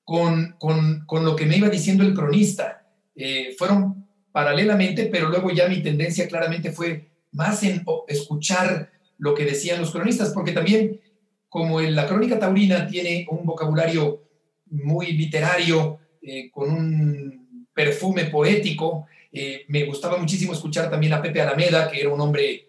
[0.04, 2.86] con, con, con lo que me iba diciendo el cronista.
[3.14, 9.44] Eh, fueron paralelamente, pero luego ya mi tendencia claramente fue más en escuchar lo que
[9.44, 10.98] decían los cronistas, porque también
[11.50, 14.22] como en la crónica taurina tiene un vocabulario
[14.70, 21.42] muy literario, eh, con un perfume poético, eh, me gustaba muchísimo escuchar también a Pepe
[21.42, 22.67] Alameda, que era un hombre eh,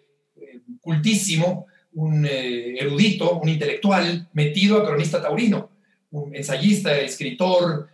[0.90, 5.70] cultísimo, un erudito, un intelectual, metido a cronista taurino,
[6.10, 7.90] un ensayista, escritor,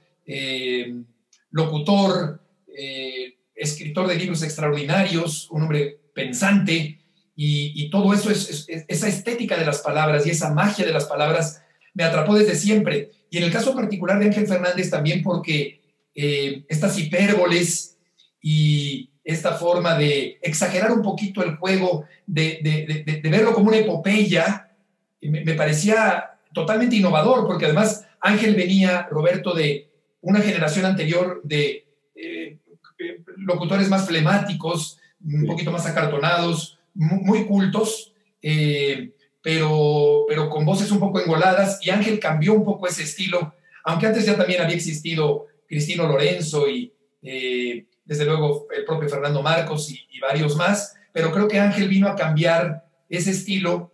[1.51, 2.39] locutor,
[3.53, 6.99] escritor de libros extraordinarios, un hombre pensante,
[7.35, 11.61] y, todo eso, es, esa estética de las palabras y esa magia de las palabras
[11.93, 13.11] me atrapó desde siempre.
[13.29, 15.81] Y en el caso particular de Ángel Fernández también porque
[16.15, 17.97] eh, estas hipérboles
[18.41, 24.71] y esta forma de exagerar un poquito el juego, de, verlo como una epopeya,
[25.21, 29.89] me, parecía totalmente innovador, porque además Ángel venía, Roberto, de
[30.21, 32.59] una generación anterior de eh,
[33.37, 39.11] locutores más flemáticos, un poquito más acartonados, muy cultos, eh,
[39.41, 44.05] pero, pero con voces un poco engoladas, y Ángel cambió un poco ese estilo, aunque
[44.05, 49.91] antes ya también había existido Cristino Lorenzo y eh, desde luego el propio Fernando Marcos
[49.91, 53.91] y, varios más, pero creo que Ángel vino a cambiar ese estilo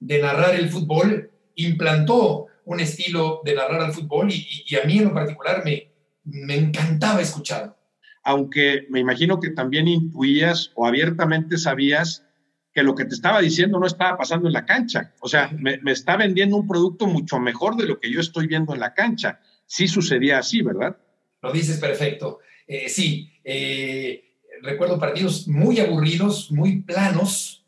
[0.00, 4.98] de narrar el fútbol, implantó un estilo de narrar el fútbol y, y a mí
[4.98, 5.92] en lo particular me,
[6.24, 7.76] me encantaba escucharlo.
[8.24, 12.24] Aunque me imagino que también intuías o abiertamente sabías
[12.72, 15.12] que lo que te estaba diciendo no estaba pasando en la cancha.
[15.20, 18.72] O sea, me, está vendiendo un producto mucho mejor de lo que yo estoy viendo
[18.72, 19.40] en la cancha.
[19.66, 20.96] Sí sucedía así, ¿verdad?
[21.42, 22.38] Lo dices perfecto.
[22.66, 24.24] Eh, sí, eh,
[24.62, 27.64] recuerdo partidos muy aburridos, muy planos,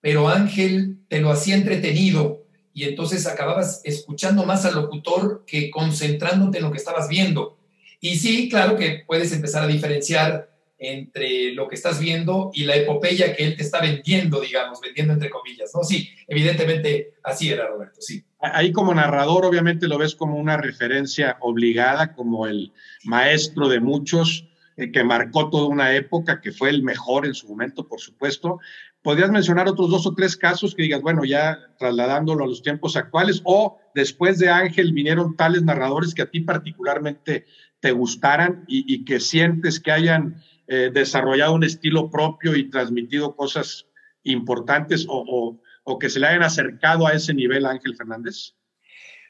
[0.00, 6.58] pero Ángel te lo hacía entretenido y entonces acababas escuchando más al locutor que concentrándote
[6.58, 7.58] en lo que estabas viendo.
[8.00, 10.51] Y sí, claro que puedes empezar a diferenciar
[10.82, 15.12] entre lo que estás viendo y la epopeya que él te está vendiendo, digamos, vendiendo
[15.14, 15.84] entre comillas, ¿no?
[15.84, 18.24] Sí, evidentemente así era, Roberto, sí.
[18.40, 22.72] Ahí como narrador obviamente lo ves como una referencia obligada, como el
[23.04, 27.48] maestro de muchos, eh, que marcó toda una época, que fue el mejor en su
[27.48, 28.58] momento, por supuesto.
[29.02, 32.96] ¿Podrías mencionar otros dos o tres casos que digas, bueno, ya trasladándolo a los tiempos
[32.96, 37.46] actuales, o después de Ángel vinieron tales narradores que a ti particularmente
[37.78, 40.36] te gustaran y que sientes que hayan
[40.68, 43.86] eh, desarrollado un estilo propio y transmitido cosas
[44.24, 45.58] importantes o,
[45.98, 48.54] que se le hayan acercado a ese nivel a Ángel Fernández?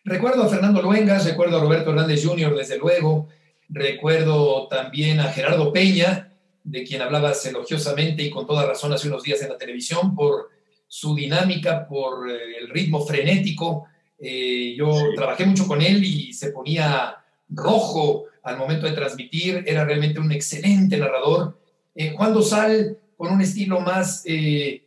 [0.05, 3.29] Recuerdo a Fernando Luengas, recuerdo a Roberto Hernández Jr., desde luego,
[3.69, 6.33] recuerdo también a Gerardo Peña,
[6.65, 10.51] de quien hablabas elogiosamente y con toda razón hace unos días en la televisión, por
[10.87, 13.87] su dinámica, por eh, el ritmo frenético.
[14.19, 17.17] Eh, yo trabajé mucho con él y se ponía
[17.49, 21.59] rojo al momento de transmitir, era realmente un excelente narrador.
[21.95, 24.85] Eh, Juan Dosal, con un estilo más eh,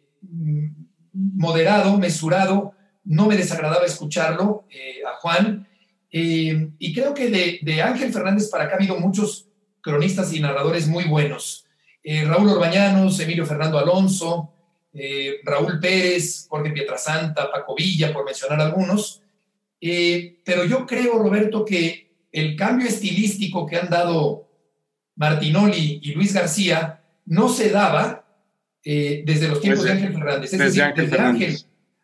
[1.14, 2.74] moderado, mesurado,
[3.06, 5.68] no me desagradaba escucharlo eh, a Juan.
[6.12, 9.48] y creo que de, de, Ángel Fernández para acá ha habido muchos
[9.82, 11.66] cronistas y narradores muy buenos.
[12.04, 14.54] Raúl Orbañanos, Emilio Fernando Alonso,
[15.44, 19.22] Raúl Pérez, Jorge Pietrasanta, Paco Villa, por mencionar algunos.
[19.80, 22.05] pero yo creo, Roberto, que
[22.36, 24.50] el cambio estilístico que han dado
[25.16, 28.26] Martinoli y Luis García no se daba
[28.84, 30.52] eh, desde los tiempos de Ángel Fernández.
[30.52, 31.58] Es desde Ángel desde Ángel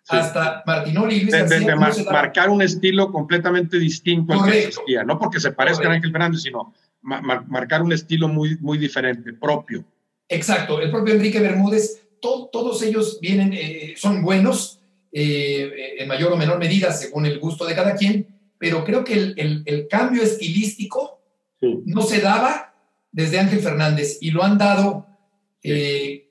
[0.07, 1.75] hasta Martinoli y Luis García.
[2.09, 6.43] marcar un estilo completamente distinto al que existía, no porque se parezca a Ángel Fernández,
[6.43, 9.83] sino marcar un estilo muy, muy diferente, propio.
[10.29, 14.79] Exacto, el propio Enrique Bermúdez, todos ellos vienen, eh, son buenos
[15.11, 18.25] eh, en mayor o menor medida según el gusto de cada quien,
[18.61, 21.19] pero creo que el, cambio estilístico
[21.61, 22.75] no se daba
[23.11, 25.07] desde Ángel Fernández y lo han dado
[25.63, 26.29] eh,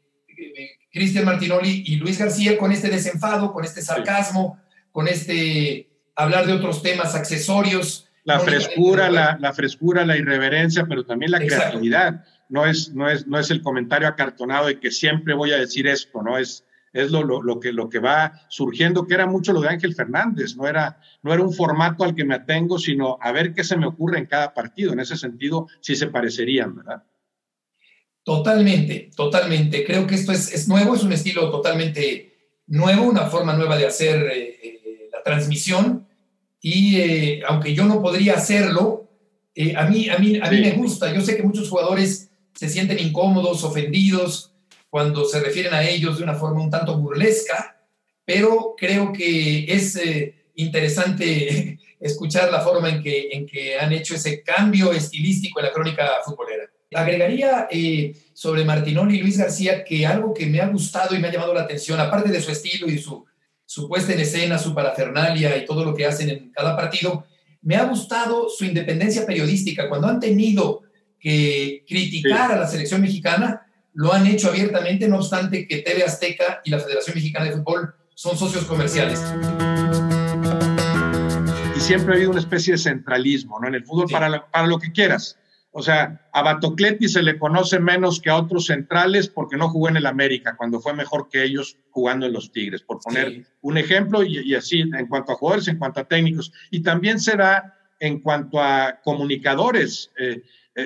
[0.93, 4.61] Cristian Martinoli y Luis García con este desenfado, con este sarcasmo,
[4.93, 8.09] con este hablar de otros temas accesorios.
[8.23, 12.25] La frescura, la, frescura, la irreverencia, pero también la creatividad.
[12.49, 15.89] No es, no, es, no es el comentario acartonado de que siempre voy a decir
[15.89, 16.39] esto, ¿no?
[16.39, 19.95] Es, es lo, lo, que, lo que va surgiendo, que era mucho lo de Ángel
[19.95, 23.63] Fernández, no era, no era un formato al que me atengo, sino a ver qué
[23.63, 24.93] se me ocurre en cada partido.
[24.93, 27.05] En ese sentido, sí se parecerían, ¿verdad?
[28.25, 29.85] Totalmente, totalmente.
[29.85, 32.31] Creo que esto es, es nuevo, es un estilo totalmente
[32.67, 36.07] nuevo, una forma nueva de hacer eh, eh, la transmisión.
[36.61, 39.09] Y eh, aunque yo no podría hacerlo,
[39.77, 41.13] a, mí, a, mí, a mí me gusta.
[41.13, 44.50] Yo sé que muchos jugadores se sienten incómodos, ofendidos,
[44.91, 47.81] cuando se refieren a ellos de una forma un tanto burlesca,
[48.25, 54.15] pero creo que es eh, interesante escuchar la forma en que, en que han hecho
[54.15, 56.65] ese cambio estilístico en la crónica futbolera.
[56.93, 61.29] Agregaría eh, sobre Martinoli y Luis García que algo que me ha gustado y me
[61.29, 63.25] ha llamado la atención, aparte de su estilo y su,
[63.65, 67.27] su puesta en escena, su parafernalia y todo lo que hacen en cada partido.
[67.63, 69.89] Me ha gustado su independencia periodística.
[69.89, 70.83] Cuando han tenido
[71.21, 76.61] que criticar a la selección mexicana, lo han hecho abiertamente, no obstante que TV Azteca
[76.65, 79.21] y la Federación Mexicana de Fútbol son socios comerciales.
[81.77, 83.69] Y siempre ha habido una especie de centralismo, ¿no?
[83.69, 85.39] En el fútbol, para, para lo que quieras.
[85.73, 89.89] O sea, a Batocleti se le conoce menos que a otros centrales porque no jugó
[89.89, 93.79] en el América, cuando fue mejor que ellos jugando en los Tigres, por poner un
[93.79, 96.53] ejemplo, y, así en cuanto a jugadores, en cuanto a técnicos.
[96.71, 100.11] Y también se da en cuanto a comunicadores.
[100.19, 100.43] Eh,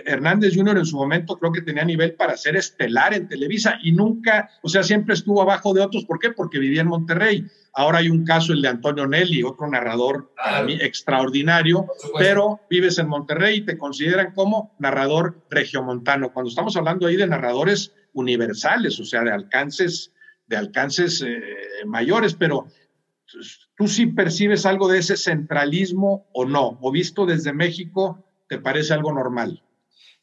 [0.06, 0.78] Hernández Jr.
[0.78, 4.68] en su momento creo que tenía nivel para ser estelar en Televisa y nunca, o
[4.68, 6.04] sea, siempre estuvo abajo de otros.
[6.04, 6.30] ¿Por qué?
[6.30, 7.46] Porque vivía en Monterrey.
[7.72, 11.86] Ahora hay un caso, el de Antonio Nelly, otro narrador para mí extraordinario,
[12.16, 16.32] pero vives en Monterrey y te consideran como narrador regiomontano.
[16.32, 20.12] Cuando estamos hablando ahí de narradores universales, o sea, de alcances,
[20.46, 21.40] de alcances eh,
[21.84, 22.68] mayores, pero
[23.76, 28.94] tú sí percibes algo de ese centralismo o no, o visto desde México, ¿te parece
[28.94, 29.63] algo normal?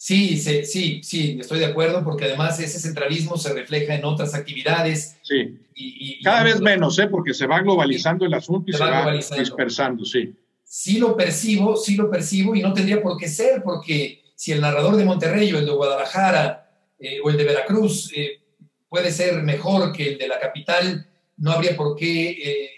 [0.04, 5.20] Sí, sí, sí, estoy de acuerdo, porque además ese centralismo se refleja en otras actividades.
[5.22, 5.60] Sí.
[5.76, 7.08] Y, Cada vez menos, ¿eh?
[7.08, 10.34] porque se va globalizando el asunto y se, va, dispersando, sí.
[10.64, 14.62] Sí lo percibo, sí lo percibo, y no tendría por qué ser, porque si el
[14.62, 18.42] narrador de Monterrey o el de Guadalajara eh, o el de Veracruz eh,
[18.90, 22.70] puede ser mejor que el de la capital, no habría por qué eh,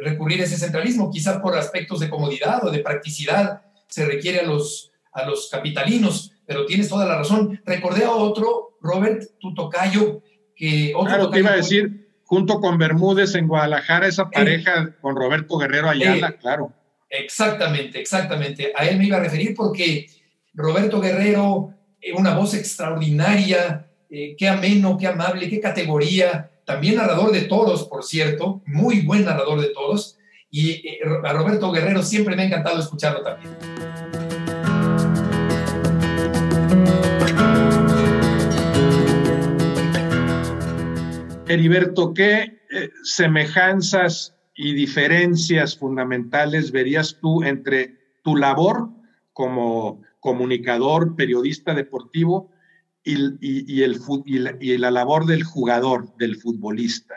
[0.00, 4.44] recurrir a ese centralismo, quizá por aspectos de comodidad o de practicidad se requiere a
[4.44, 7.60] los, a los capitalinos pero tienes toda la razón.
[7.64, 10.22] Recordé a otro, Robert, tu tocayo,
[10.54, 10.92] que...
[10.94, 15.58] Otro claro, te iba a decir, junto con Bermúdez en Guadalajara, esa pareja con Roberto
[15.58, 16.72] Guerrero Ayala, eh, claro.
[17.10, 18.72] Exactamente, exactamente.
[18.74, 20.06] A él me iba a referir porque
[20.52, 27.30] Roberto Guerrero, eh, una voz extraordinaria, eh, qué ameno, qué amable, qué categoría, también narrador
[27.30, 30.18] de todos, por cierto, muy buen narrador de todos.
[30.50, 33.73] Y a Roberto Guerrero siempre me ha encantado escucharlo también.
[41.46, 48.88] Heriberto, ¿qué eh, semejanzas y diferencias fundamentales verías tú entre tu labor
[49.32, 52.50] como comunicador, periodista deportivo
[53.04, 57.14] y, el, y, la, labor del jugador, del futbolista?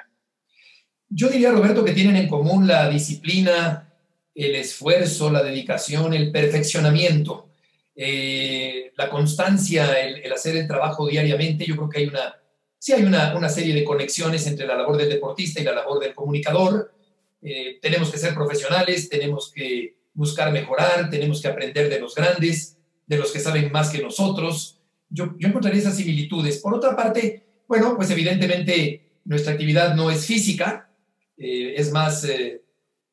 [1.07, 3.93] Yo diría, Roberto, que tienen en común la disciplina,
[4.35, 7.49] el esfuerzo, la dedicación, el perfeccionamiento,
[7.95, 11.65] eh, la constancia, el, hacer el trabajo diariamente.
[11.65, 12.35] Yo creo que hay una
[12.79, 16.13] sí hay una, serie de conexiones entre la labor del deportista y la labor del
[16.13, 16.93] comunicador.
[17.41, 22.77] Eh, tenemos que ser profesionales, tenemos que buscar mejorar, tenemos que aprender de los grandes,
[23.05, 24.79] de los que saben más que nosotros.
[25.09, 26.59] Yo, yo encontraría esas similitudes.
[26.59, 30.89] Por otra parte, bueno, pues evidentemente nuestra actividad no es física,
[31.37, 32.61] eh, es más, eh,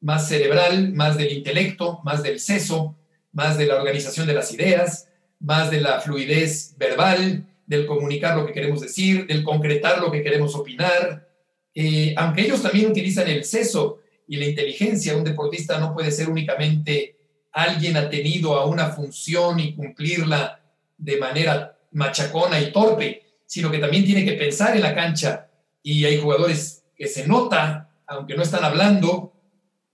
[0.00, 2.96] más cerebral, más del intelecto, más del seso,
[3.32, 5.08] más de la organización de las ideas,
[5.40, 10.22] más de la fluidez verbal, del comunicar lo que queremos decir, del concretar lo que
[10.22, 11.28] queremos opinar.
[11.74, 16.28] Eh, aunque ellos también utilizan el seso y la inteligencia, un deportista no puede ser
[16.28, 17.16] únicamente
[17.52, 20.60] alguien atenido a una función y cumplirla
[20.98, 25.48] de manera machacona y torpe, sino que también tiene que pensar en la cancha.
[25.82, 29.32] Y hay jugadores que se nota, aunque no están hablando,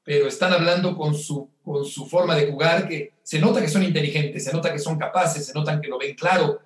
[0.03, 3.83] pero están hablando con su, con su forma de jugar, que se nota que son
[3.83, 6.61] inteligentes, se nota que son capaces, se notan que lo ven claro,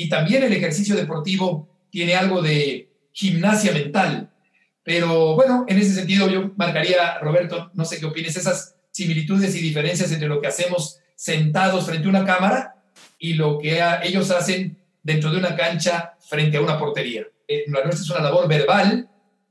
[0.00, 4.30] y también el ejercicio deportivo tiene algo de gimnasia mental.
[4.82, 9.60] Pero bueno, en ese sentido yo marcaría, Roberto, no sé qué opines, esas similitudes y
[9.60, 12.76] diferencias entre lo que hacemos sentados frente a una cámara
[13.18, 17.26] y lo que ellos hacen dentro de una cancha frente a una portería.
[17.46, 19.06] Eh, la nuestra es una labor verbal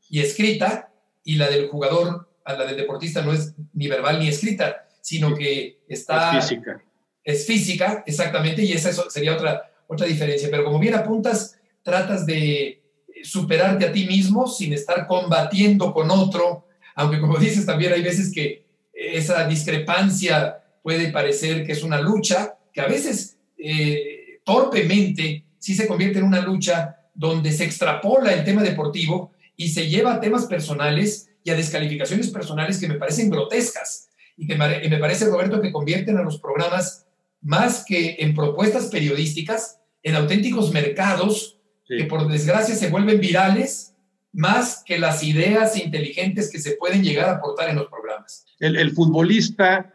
[0.10, 0.92] y escrita
[1.24, 5.82] y la del jugador, la del deportista no es ni verbal ni escrita, sino que
[5.88, 6.40] está...
[6.40, 6.84] Es física.
[7.24, 10.48] Es física, exactamente, y esa sería otra, otra diferencia.
[10.50, 12.82] Pero como bien apuntas, tratas de
[13.24, 18.32] superarte a ti mismo sin estar combatiendo con otro, aunque como dices también hay veces
[18.32, 25.74] que esa discrepancia puede parecer que es una lucha, que a veces eh, torpemente sí
[25.74, 30.22] se convierte en una lucha donde se extrapola el tema deportivo y se lleva a
[30.22, 35.62] temas personales y a descalificaciones personales que me parecen grotescas y que me parece, Roberto,
[35.62, 37.06] que convierten a los programas
[37.42, 43.96] más que en propuestas periodísticas, en auténticos mercados que por desgracia se vuelven virales
[44.32, 48.46] más que las ideas inteligentes que se pueden llegar a aportar en los programas.
[48.60, 49.94] El, futbolista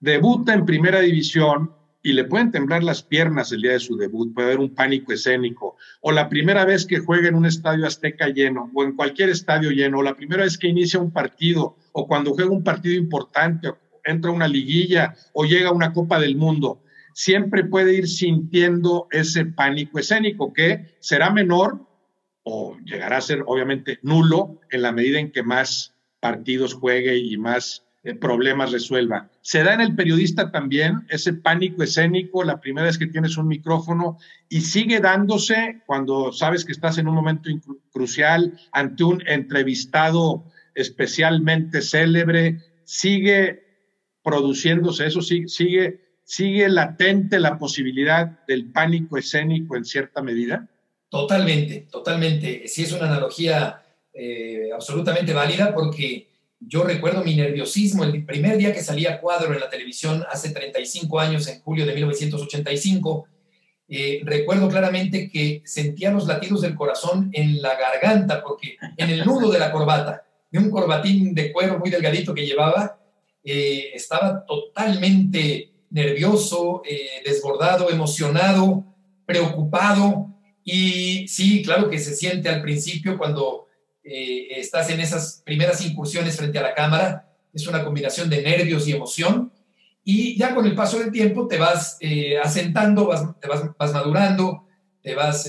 [0.00, 4.32] debuta en primera división y le pueden temblar las piernas el día de su debut,
[4.34, 8.28] puede haber un pánico escénico, o la primera vez que juega en un estadio azteca
[8.28, 12.06] lleno, o en cualquier estadio lleno, o la primera vez que inicia un partido, o
[12.06, 16.20] cuando juega un partido importante, o entra a una liguilla, o llega a una Copa
[16.20, 16.80] del Mundo,
[17.16, 21.80] siempre puede ir sintiendo ese pánico escénico que será menor
[22.42, 27.38] o llegará a ser obviamente nulo en la medida en que más partidos juegue y
[27.38, 29.30] más eh, problemas resuelva.
[29.40, 33.48] Se da en el periodista también ese pánico escénico la primera vez que tienes un
[33.48, 34.18] micrófono
[34.50, 37.48] y sigue dándose cuando sabes que estás en un momento
[37.92, 40.44] crucial ante un entrevistado
[40.74, 43.64] especialmente célebre, sigue
[44.22, 50.68] produciéndose eso, sigue, sigue, latente la posibilidad del pánico escénico en cierta medida.
[51.08, 52.66] Totalmente, totalmente.
[52.66, 53.80] Sí es una analogía
[54.12, 59.60] eh, absolutamente válida porque yo recuerdo mi nerviosismo el primer día que salía cuadro en
[59.60, 63.28] la televisión hace 35 años, en julio de 1985.
[63.88, 69.24] Eh, recuerdo claramente que sentía los latidos del corazón en la garganta, porque en el
[69.24, 72.98] nudo de la corbata, de un corbatín de cuero muy delgadito que llevaba,
[73.44, 78.84] eh, estaba totalmente nervioso, eh, desbordado, emocionado,
[79.24, 80.34] preocupado.
[80.64, 83.68] Y sí, claro que se siente al principio cuando
[84.02, 88.86] eh, estás en esas primeras incursiones frente a la cámara, es una combinación de nervios
[88.86, 89.52] y emoción,
[90.04, 93.92] y ya con el paso del tiempo te vas eh, asentando, vas, te vas, vas,
[93.92, 94.66] madurando,
[95.02, 95.48] te vas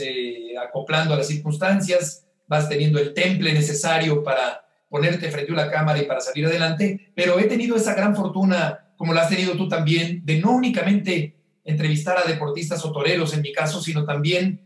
[0.61, 5.99] acoplando a las circunstancias, vas teniendo el temple necesario para ponerte frente a la cámara
[5.99, 9.67] y para salir adelante, pero he tenido esa gran fortuna, como la has tenido tú
[9.67, 14.61] también, de no únicamente entrevistar a deportistas o toreros en mi caso, sino también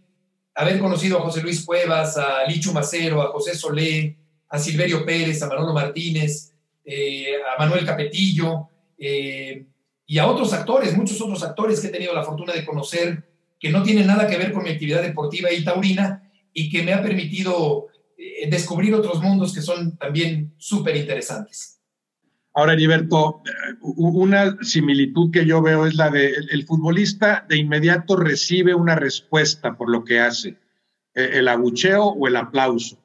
[0.56, 4.18] haber conocido a José Luis Cuevas, a Licho Macero, a José Solé,
[4.50, 6.54] a Silverio Pérez, a Manolo Martínez,
[6.84, 8.68] eh, a Manuel Capetillo
[8.98, 9.66] eh,
[10.06, 13.30] y a otros actores, muchos otros actores que he tenido la fortuna de conocer
[13.60, 16.94] que no tienen nada que ver con mi actividad deportiva y taurina y que me
[16.94, 21.81] ha permitido eh, descubrir otros mundos que son también súper interesantes.
[22.54, 23.42] Ahora, Heriberto,
[23.82, 29.78] una similitud que yo veo es la de el, futbolista de inmediato recibe una respuesta
[29.78, 30.58] por lo que hace,
[31.14, 32.98] e, el abucheo o el aplauso.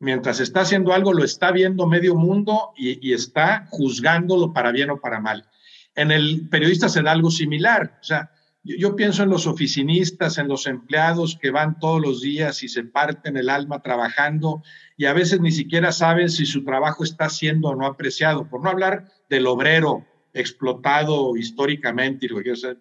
[0.00, 4.90] Mientras está haciendo algo, lo está viendo medio mundo y, y está juzgándolo para bien
[4.90, 5.48] o para mal.
[5.94, 7.98] En el periodista se da algo similar.
[8.00, 8.30] O sea,
[8.64, 12.84] yo, pienso en los oficinistas, en los empleados que van todos los días y se
[12.84, 14.62] parten el alma trabajando
[14.96, 18.62] y a veces ni siquiera saben si su trabajo está siendo o no apreciado, por
[18.62, 22.28] no hablar del obrero explotado históricamente.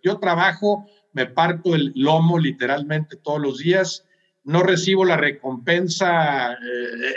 [0.03, 4.05] yo trabajo, me parto el lomo literalmente todos los días,
[4.43, 6.57] no recibo la recompensa eh,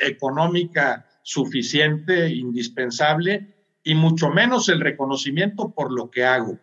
[0.02, 6.58] económica suficiente, indispensable, y mucho menos el reconocimiento por lo que hago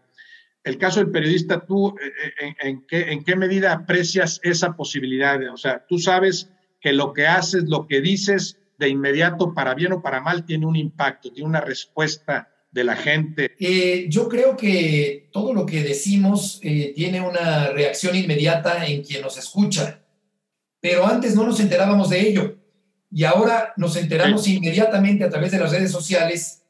[0.68, 2.12] el caso del periodista, ¿tú eh,
[2.42, 5.40] eh, en, qué, en qué medida aprecias esa posibilidad?
[5.52, 6.50] O sea, tú sabes
[6.82, 10.66] que lo que haces, lo que dices, de inmediato, para bien o para mal, tiene
[10.66, 13.56] un impacto, tiene una respuesta de la gente.
[13.60, 19.38] Eh, yo creo que todo lo que decimos tiene una reacción inmediata en quien nos
[19.38, 20.04] escucha,
[20.80, 22.58] pero antes no nos enterábamos de ello
[23.10, 26.67] y ahora nos enteramos inmediatamente a través de las redes sociales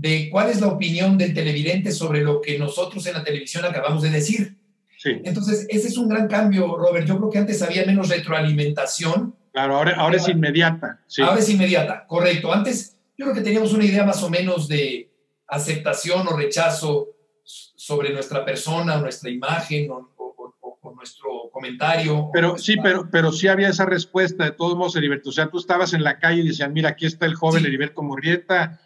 [0.00, 4.02] de cuál es la opinión del televidente sobre lo que nosotros en la televisión acabamos
[4.02, 4.56] de decir.
[5.04, 7.06] Entonces, ese es un gran cambio, Robert.
[7.06, 9.34] Yo creo que antes había menos retroalimentación.
[9.52, 11.00] Claro, ahora, ahora es inmediata.
[11.20, 12.50] Ahora es inmediata, correcto.
[12.50, 15.10] Antes yo creo que teníamos una idea más o menos de
[15.48, 17.08] aceptación o rechazo
[17.44, 20.08] sobre nuestra persona, nuestra imagen o,
[20.94, 22.28] nuestro comentario.
[22.32, 25.30] Pero sí, pero, pero sí había esa respuesta de todos modos, Heriberto.
[25.30, 28.02] O sea, tú estabas en la calle y decían, mira, aquí está el joven Heriberto
[28.02, 28.78] Murrieta,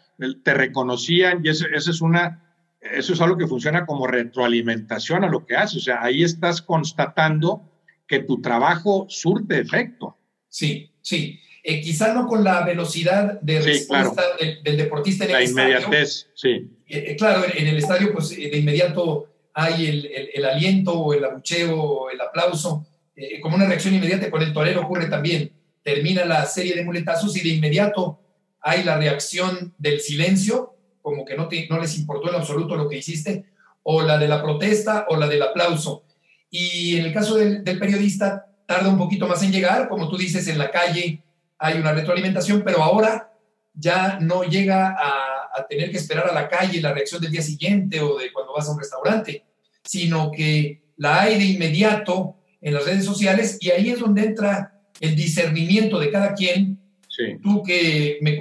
[0.43, 5.45] te reconocían y eso, es una, eso es algo que funciona como retroalimentación a lo
[5.45, 5.77] que haces.
[5.77, 7.71] O sea, ahí estás constatando
[8.07, 10.17] que tu trabajo surte efecto.
[10.47, 11.39] Sí, sí.
[11.63, 16.69] Eh, quizá no con la velocidad de respuesta del, deportista en la inmediatez, sí.
[16.87, 20.05] Eh, eh, claro, en, el estadio, pues de inmediato hay el,
[20.35, 22.85] el, aliento el abucheo el aplauso,
[23.41, 24.29] como una reacción inmediata.
[24.29, 25.51] Con el torero ocurre también.
[25.81, 28.19] Termina la serie de muletazos y de inmediato
[28.65, 32.97] hay la reacción del silencio, como que no, no les importó en absoluto lo que
[32.97, 33.45] hiciste,
[33.83, 36.03] o la de la protesta o la del aplauso.
[36.49, 40.47] Y en el caso del, periodista, tarda un poquito más en llegar, como tú dices,
[40.47, 41.21] en la calle
[41.59, 43.31] hay una retroalimentación, pero ahora
[43.71, 47.43] ya no llega a, a, tener que esperar a la calle la reacción del día
[47.43, 49.45] siguiente o de cuando vas a un restaurante,
[49.83, 54.81] sino que la hay de inmediato en las redes sociales y ahí es donde entra
[54.99, 56.79] el discernimiento de cada quien
[57.41, 58.37] Tú que me,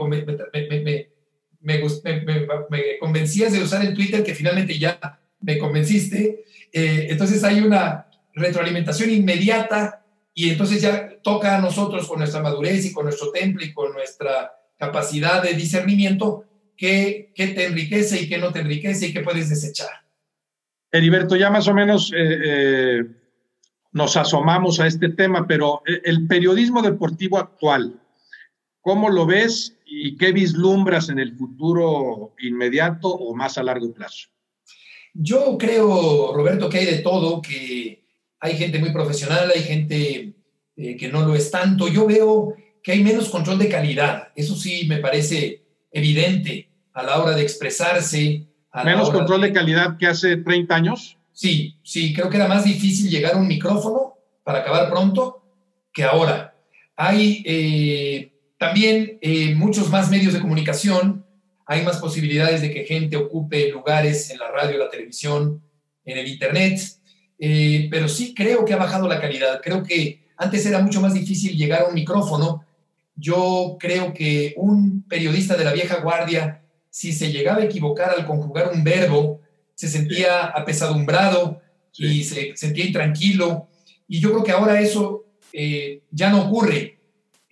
[1.64, 6.44] me, me, convencías de usar el Twitter, que finalmente ya me convenciste.
[6.72, 10.04] Eh, entonces hay una retroalimentación inmediata
[10.34, 13.92] y entonces ya toca a nosotros con nuestra madurez y con nuestro temple y con
[13.92, 16.44] nuestra capacidad de discernimiento
[16.76, 19.90] qué, qué te enriquece y qué no te enriquece y qué puedes desechar.
[20.90, 23.04] Heriberto, ya más o menos eh, eh,
[23.92, 28.00] nos asomamos a este tema, pero el periodismo deportivo actual,
[28.84, 34.28] ¿cómo lo ves y qué vislumbras en el futuro inmediato o más a largo plazo?
[35.14, 38.04] Yo creo, Roberto, que hay de todo, que
[38.40, 40.34] hay gente muy profesional, hay gente
[40.76, 41.88] eh, que no lo es tanto.
[41.88, 44.28] Yo veo que hay menos control de calidad.
[44.36, 48.46] Eso sí me parece evidente a la hora de expresarse.
[48.84, 49.52] ¿Menos control de...
[49.52, 51.16] calidad que hace 30 años?
[51.32, 55.42] Sí, sí, creo que era más difícil llegar a un micrófono para acabar pronto
[55.92, 56.54] que ahora.
[56.96, 58.33] Hay eh,
[58.64, 61.22] también eh, muchos más medios de comunicación
[61.66, 65.62] hay más posibilidades de que gente ocupe lugares en la radio, la televisión,
[66.02, 66.80] en el Internet,
[67.38, 69.60] eh, pero sí creo que ha bajado la calidad.
[69.62, 72.64] Creo que antes era mucho más difícil llegar a un micrófono.
[73.14, 78.26] Yo creo que un periodista de la vieja guardia, si se llegaba a equivocar al
[78.26, 79.42] conjugar un verbo,
[79.74, 81.60] se sentía apesadumbrado
[81.98, 83.68] y se sentía intranquilo.
[84.08, 86.93] Y yo creo que ahora eso eh, ya no ocurre.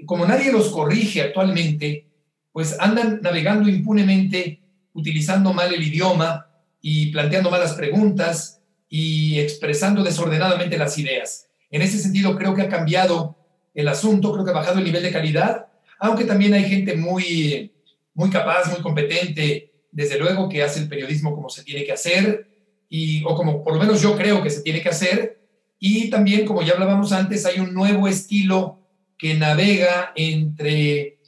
[0.06, 2.06] Como nadie los corrige actualmente,
[2.52, 4.60] pues andan navegando impunemente,
[4.92, 6.46] utilizando mal el idioma
[6.80, 11.48] y planteando malas preguntas y expresando desordenadamente las ideas.
[11.70, 13.36] En ese sentido, creo que ha cambiado
[13.74, 17.72] el asunto, creo que ha bajado el nivel de calidad, aunque también hay gente muy,
[18.12, 22.48] muy capaz, muy competente, desde luego, que hace el periodismo como se tiene que hacer,
[22.88, 25.40] y, o como por lo menos yo creo que se tiene que hacer,
[25.78, 28.81] y también, como ya hablábamos antes, hay un nuevo estilo
[29.22, 31.20] que navega entre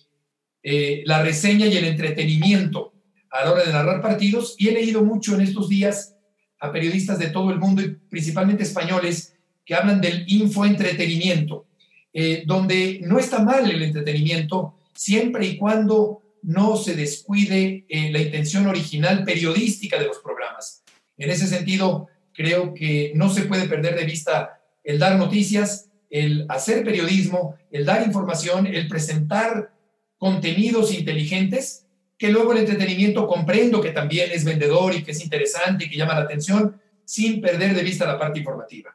[0.64, 2.92] eh, la reseña y el entretenimiento
[3.30, 6.16] a la hora de narrar partidos y he leído mucho en estos días
[6.59, 11.68] a periodistas de todo el mundo y principalmente españoles que hablan del infoentretenimiento,
[12.12, 18.18] eh, donde no está mal el entretenimiento siempre y cuando no se descuide eh, la
[18.18, 20.82] intención original periodística de los programas.
[21.16, 26.47] En ese sentido, creo que no se puede perder de vista el dar noticias, el
[26.49, 29.73] hacer periodismo, el dar información, el presentar
[30.17, 35.85] contenidos inteligentes que luego el entretenimiento comprendo que también es vendedor y que es interesante
[35.85, 38.95] y que llama la atención sin perder de vista la parte informativa.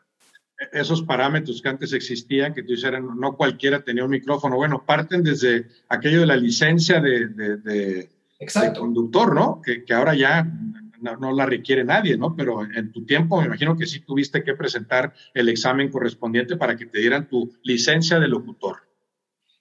[0.72, 5.22] Esos parámetros que antes existían, que tú dijeras, no cualquiera tenía un micrófono, bueno, parten
[5.22, 8.10] desde aquello de la licencia de, de,
[8.78, 9.62] conductor, ¿no?
[9.62, 10.50] Que, que ahora ya
[11.02, 12.36] no, la requiere nadie, ¿no?
[12.36, 16.76] Pero en tu tiempo me imagino que sí tuviste que presentar el examen correspondiente para
[16.76, 18.78] que te dieran tu licencia de locutor.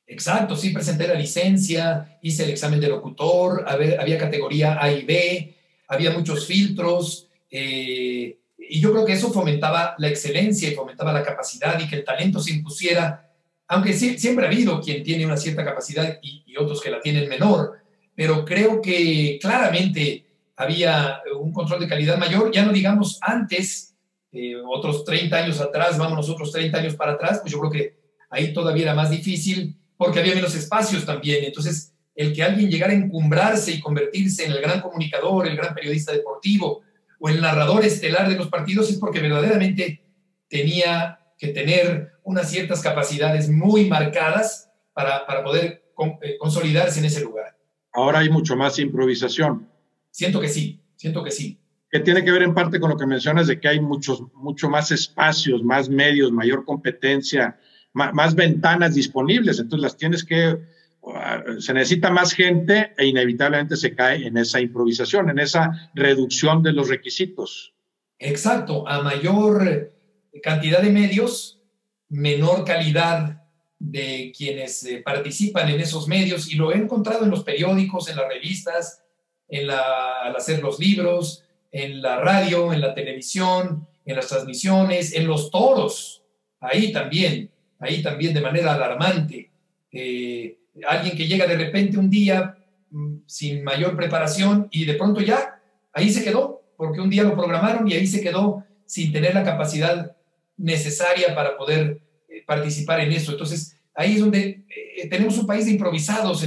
[0.07, 5.55] Exacto, sí presenté la licencia, hice el examen de locutor, había categoría A y B,
[5.87, 11.23] había muchos filtros, eh, y yo creo que eso fomentaba la excelencia y fomentaba la
[11.23, 13.33] capacidad y que el talento se impusiera,
[13.69, 17.29] aunque sí, siempre ha habido quien tiene una cierta capacidad y, otros que la tienen
[17.29, 17.79] menor,
[18.17, 20.27] pero creo que claramente
[20.59, 23.95] había un control de calidad mayor, ya no digamos antes,
[24.33, 27.97] eh, otros 30 años atrás, vamos otros 30 años para atrás, pues yo creo que
[28.29, 31.45] ahí todavía era más difícil porque había menos espacios también.
[31.45, 35.75] Entonces, el que alguien llegara a encumbrarse y convertirse en el gran comunicador, el gran
[35.75, 36.83] periodista deportivo
[37.21, 40.03] o el narrador estelar de los partidos es porque verdaderamente
[40.49, 45.85] tenía que tener unas ciertas capacidades muy marcadas para, para poder
[46.21, 47.57] eh, consolidarse en ese lugar.
[47.93, 49.78] Ahora hay mucho más improvisación.
[50.19, 51.61] Siento que sí, siento que sí.
[51.93, 54.69] Que tiene que ver en parte con lo que mencionas de que hay muchos, mucho
[54.69, 57.57] más espacios, más medios, mayor competencia,
[57.93, 60.59] más, ventanas disponibles, entonces las tienes que,
[61.03, 66.65] uh, se necesita más gente e inevitablemente se cae en esa improvisación, en esa reducción
[66.65, 67.73] de los requisitos.
[68.19, 69.95] Exacto, a mayor
[70.43, 71.61] cantidad de medios,
[72.09, 73.45] menor calidad
[73.79, 78.17] de quienes eh, participan en esos medios y lo he encontrado en los periódicos, en
[78.17, 79.05] las revistas,
[79.49, 85.13] en la, al hacer los libros, en la radio, en la televisión, en las transmisiones,
[85.15, 86.23] en los toros,
[86.61, 89.51] ahí también ahí también de manera alarmante.
[89.93, 92.57] Eh, alguien que llega de repente un día
[92.91, 95.61] mm, sin mayor preparación y de pronto ya,
[95.93, 99.45] ahí se quedó, porque un día lo programaron y ahí se quedó sin tener la
[99.45, 100.17] capacidad
[100.57, 103.33] necesaria para poder eh, participar en eso.
[103.33, 106.47] Entonces, ahí es donde eh, tenemos un país de improvisados,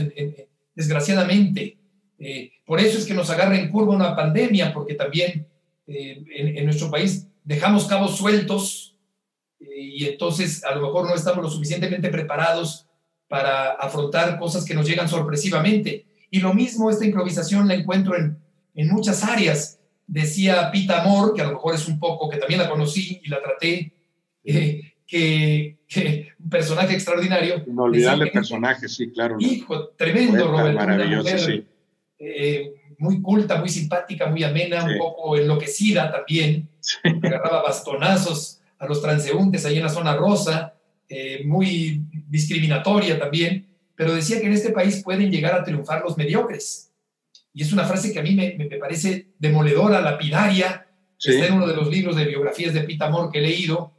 [0.75, 1.77] desgraciadamente.
[2.65, 5.47] Por eso es que nos agarra en curva una pandemia, porque también
[5.87, 8.95] en nuestro país dejamos cabos sueltos
[9.59, 12.87] y entonces a lo mejor no estamos lo suficientemente preparados
[13.27, 16.05] para afrontar cosas que nos llegan sorpresivamente.
[16.29, 18.37] Y lo mismo, esta improvisación la encuentro en,
[18.75, 19.79] en muchas áreas.
[20.07, 23.29] decía Pita Amor, que a lo mejor es un poco, que también la conocí y
[23.29, 23.93] la traté,
[24.43, 25.77] eh, que,
[26.39, 27.63] un personaje extraordinario.
[27.67, 29.37] Inolvidable personaje, sí, claro.
[29.39, 30.79] Hijo, tremendo, Roberto.
[30.79, 31.65] Maravilloso, sí.
[32.21, 36.69] Eh, muy culta, muy simpática, muy amena, un poco enloquecida también.
[37.03, 40.75] Agarraba bastonazos a los transeúntes ahí en la zona rosa,
[41.09, 46.17] eh, muy discriminatoria también, pero decía que en este país pueden llegar a triunfar los
[46.17, 46.91] mediocres.
[47.53, 51.67] Y es una frase que a mí me, me parece demoledora, lapidaria, está en uno
[51.67, 53.93] de los libros de biografías de Pita Amor que he leído,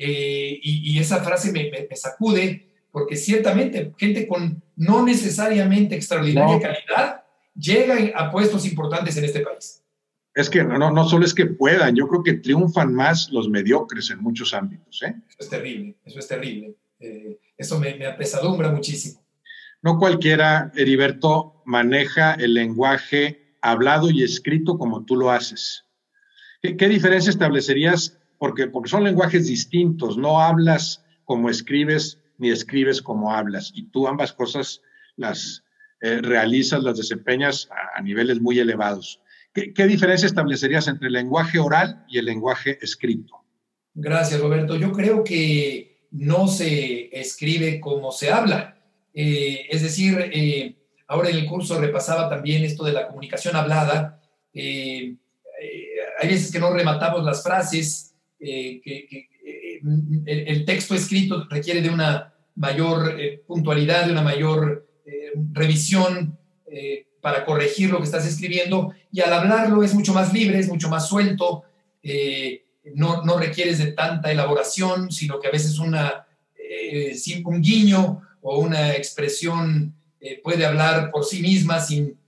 [0.00, 7.24] eh, y, esa frase me, sacude, porque ciertamente gente con no necesariamente extraordinaria calidad
[7.58, 9.82] llega a puestos importantes en este país.
[10.34, 14.10] Es que no, no solo es que puedan, yo creo que triunfan más los mediocres
[14.10, 15.02] en muchos ámbitos.
[15.02, 15.14] ¿eh?
[15.28, 16.76] Eso es terrible, eso es terrible.
[17.00, 19.24] Eh, eso me, me apesadumbra muchísimo.
[19.82, 25.84] No cualquiera, Heriberto, maneja el lenguaje hablado y escrito como tú lo haces.
[26.62, 33.02] ¿Qué, qué diferencia establecerías porque, porque son lenguajes distintos, no hablas como escribes ni escribes
[33.02, 34.80] como hablas, y tú ambas cosas
[35.16, 35.64] las
[36.00, 39.20] eh, realizas, las desempeñas a, niveles muy elevados.
[39.52, 43.36] ¿Qué, ¿Qué, diferencia establecerías entre el lenguaje oral y el lenguaje escrito?
[43.94, 44.76] Gracias, Roberto.
[44.76, 48.78] Yo creo que no se escribe como se habla.
[49.12, 50.76] Eh, es decir, eh,
[51.08, 54.20] ahora en el curso repasaba también esto de la comunicación hablada.
[54.54, 55.18] hay
[56.28, 58.08] veces que no rematamos las frases
[58.40, 59.80] eh, que, eh,
[60.26, 64.87] el, texto escrito requiere de una mayor eh, puntualidad, de una mayor
[65.52, 66.38] revisión
[67.20, 70.88] para corregir lo que estás escribiendo, y al hablarlo es mucho más libre, es mucho
[70.88, 71.64] más suelto,
[72.94, 76.26] no, no, requieres de tanta elaboración, sino que a veces una,
[77.44, 79.94] un guiño o una expresión
[80.42, 82.18] puede hablar por sí misma sin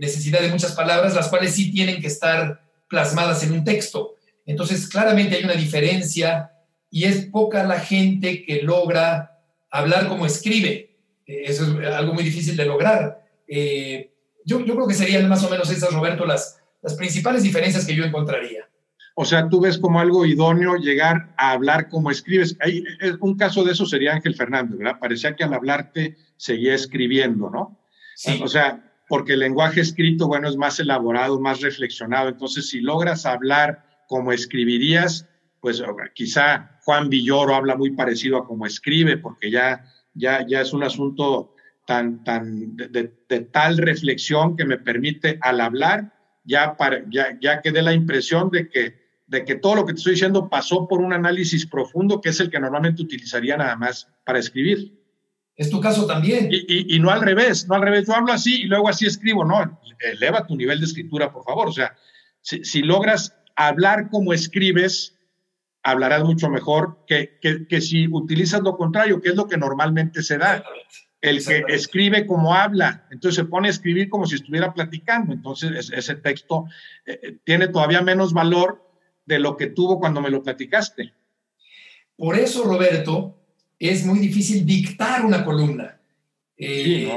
[0.00, 4.16] necesidad de muchas palabras, las cuales sí tienen que estar plasmadas en un texto.
[4.46, 6.50] Entonces, claramente hay una diferencia
[6.90, 10.91] y es poca la gente que logra hablar como escribe.
[11.32, 13.24] Eh, eso es algo muy difícil de lograr.
[13.48, 14.12] Eh,
[14.44, 18.04] yo, creo que serían más o menos esas, Roberto, las, las principales diferencias que yo
[18.04, 18.68] encontraría.
[19.14, 22.56] O sea, tú ves como algo idóneo llegar a hablar como escribes.
[22.60, 22.84] Hay,
[23.20, 24.98] un caso de eso sería Ángel Fernández, ¿verdad?
[24.98, 27.78] Parecía que al hablarte seguía escribiendo, ¿no?
[28.14, 28.40] Sí.
[28.42, 32.30] O sea, porque el lenguaje escrito, bueno, es más elaborado, más reflexionado.
[32.30, 35.28] Entonces, si logras hablar como escribirías,
[35.60, 35.82] pues
[36.14, 40.82] quizá Juan Villoro habla muy parecido a como escribe, porque ya, ya, ya es un
[40.82, 41.54] asunto
[41.86, 43.10] tan, tan de,
[43.52, 46.12] tal reflexión que me permite al hablar,
[46.44, 49.92] ya, para, ya, ya que dé la impresión de que, de que todo lo que
[49.92, 53.76] te estoy diciendo pasó por un análisis profundo, que es el que normalmente utilizaría nada
[53.76, 54.98] más para escribir.
[55.54, 56.48] Es tu caso también.
[56.50, 58.06] Y, y, no al revés, no al revés.
[58.06, 59.44] Yo hablo así y luego así escribo.
[59.44, 61.68] No, eleva tu nivel de escritura, por favor.
[61.68, 61.94] O sea,
[62.40, 65.11] si, si logras hablar como escribes,
[65.82, 70.38] hablarás mucho mejor que, que, si utilizas lo contrario, que es lo que normalmente se
[70.38, 70.64] da.
[71.20, 75.32] El que escribe como habla, entonces se pone a escribir como si estuviera platicando.
[75.32, 76.66] Entonces ese texto
[77.06, 78.84] eh, eh, tiene todavía menos valor
[79.24, 81.12] de lo que tuvo cuando me lo platicaste.
[82.16, 83.38] Por eso, Roberto,
[83.78, 86.00] es muy difícil dictar una columna.
[86.56, 87.10] Eh,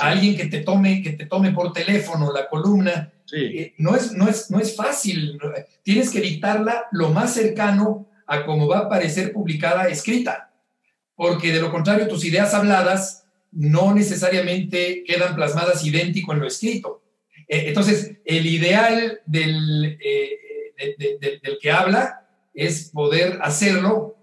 [0.00, 4.28] alguien que te, tome, que te tome por teléfono la columna eh, no, es, no,
[4.28, 5.38] es, no es fácil.
[5.82, 10.52] Tienes que dictarla lo más cercano a cómo va a aparecer publicada escrita,
[11.16, 17.02] porque de lo contrario tus ideas habladas no necesariamente quedan plasmadas idéntico en lo escrito.
[17.48, 24.16] Eh, entonces, el ideal del, eh, del que habla es poder hacerlo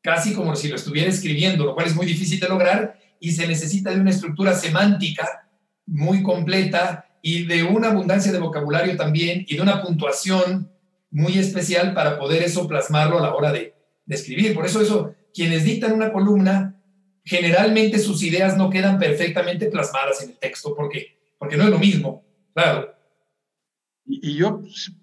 [0.00, 3.46] casi como si lo estuviera escribiendo, lo cual es muy difícil de lograr y se
[3.46, 5.48] necesita de una estructura semántica
[5.86, 10.71] muy completa y de una abundancia de vocabulario también y de una puntuación
[11.12, 13.74] muy especial para poder eso plasmarlo a la hora de,
[14.08, 14.54] escribir.
[14.54, 16.78] Por eso eso, quienes dictan una columna,
[17.24, 21.78] generalmente sus ideas no quedan perfectamente plasmadas en el texto, porque, porque no es lo
[21.78, 22.94] mismo, claro.
[24.04, 24.60] Y, yo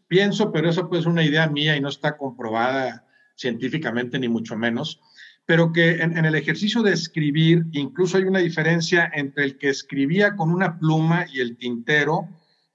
[0.07, 4.55] pienso, pero eso pues es una idea mía y no está comprobada científicamente ni mucho
[4.55, 5.01] menos,
[5.45, 10.35] pero que en, el ejercicio de escribir incluso hay una diferencia entre el que escribía
[10.35, 12.27] con una pluma y el tintero,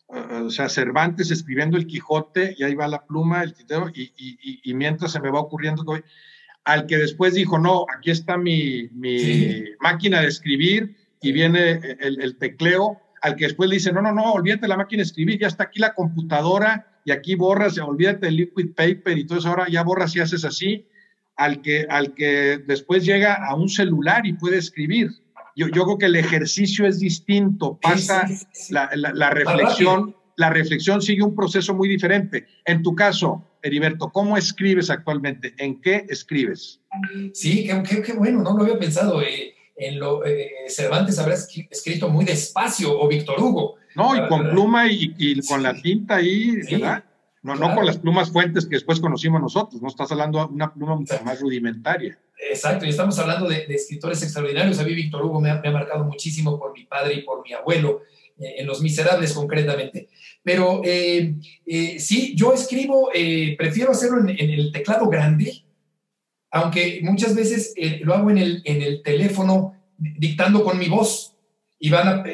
[0.06, 5.12] o sea, Cervantes escribiendo el Quijote y ahí va la pluma, el tintero, y, mientras
[5.12, 5.84] se me va ocurriendo,
[6.64, 8.90] al que después dijo, no, aquí está mi,
[9.80, 14.12] máquina de escribir y viene el, el, tecleo, al que después le dice, no, no,
[14.12, 18.28] no, olvídate la máquina de escribir, ya está aquí la computadora y aquí borras, olvídate
[18.28, 20.86] el liquid paper y todo eso, ahora ya borras y haces así
[21.36, 25.10] al que, al que después llega a un celular y puede escribir.
[25.56, 28.26] Yo, yo creo que el ejercicio es distinto, pasa
[28.70, 32.46] la, la, reflexión la reflexión sigue un proceso muy diferente.
[32.64, 35.54] En tu caso, Heriberto, ¿cómo escribes actualmente?
[35.58, 36.80] ¿En qué escribes?
[37.32, 39.22] Sí, qué, bueno, no lo había pensado.
[39.22, 43.76] Eh, en lo, eh, Cervantes habrá escrito muy despacio, o Víctor Hugo.
[43.96, 47.04] No, y con pluma y, con la tinta ahí, ¿verdad?
[47.42, 50.72] No, no con las plumas fuentes que después conocimos nosotros, no estás hablando de una
[50.72, 52.18] pluma mucho más rudimentaria.
[52.50, 54.78] Exacto, y estamos hablando de, escritores extraordinarios.
[54.78, 58.02] A mí Víctor Hugo me ha, marcado muchísimo por mi padre y por mi abuelo,
[58.38, 60.08] eh, en Los Miserables concretamente.
[60.42, 61.34] Pero eh,
[61.66, 63.10] eh, sí, yo escribo,
[63.56, 65.64] prefiero hacerlo en, el teclado grande,
[66.50, 71.34] aunque muchas veces lo hago en el, en el teléfono dictando con mi voz
[71.78, 72.24] y van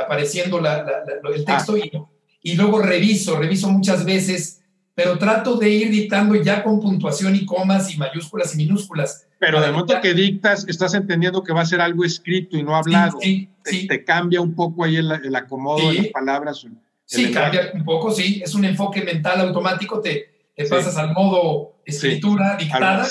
[0.00, 1.78] apareciendo el texto ah.
[1.78, 4.57] y, y luego reviso, reviso muchas veces
[4.98, 9.28] pero trato de ir dictando ya con puntuación y comas y mayúsculas y minúsculas.
[9.38, 12.74] Pero de momento que dictas, estás entendiendo que va a ser algo escrito y no
[12.74, 13.16] hablado.
[13.20, 16.66] Sí, sí, te, cambia un poco ahí el, acomodo de las palabras.
[17.04, 18.42] Sí, cambia un poco, sí.
[18.44, 23.06] Es un enfoque mental automático, te, te pasas al modo escritura dictada.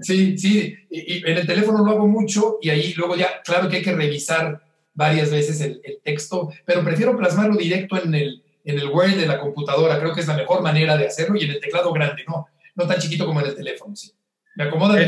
[0.00, 0.74] Sí, sí.
[0.88, 3.92] Y, en el teléfono lo hago mucho y ahí luego ya, claro que hay que
[3.92, 4.62] revisar
[4.94, 9.40] varias veces el texto, pero prefiero plasmarlo directo en el, en el Word de la
[9.40, 9.98] computadora.
[9.98, 12.86] Creo que es la mejor manera de hacerlo y en el teclado grande, no, no
[12.86, 13.94] tan chiquito como en el teléfono.
[13.96, 14.12] Sí.
[14.56, 15.00] Me acomoda.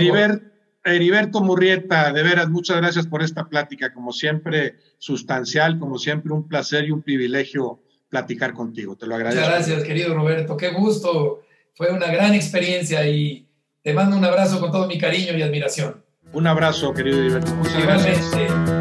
[0.84, 6.48] Heriberto Murrieta, de veras, muchas gracias por esta plática, como siempre, sustancial, como siempre, un
[6.48, 8.96] placer y un privilegio platicar contigo.
[8.96, 9.44] Te lo agradezco.
[9.44, 10.56] Muchas gracias, querido Roberto.
[10.56, 11.42] Qué gusto.
[11.74, 13.46] Fue una gran experiencia y
[13.82, 16.02] te mando un abrazo con todo mi cariño y admiración.
[16.32, 17.54] Un abrazo, querido Heriberto.
[17.54, 18.77] Muchas gracias.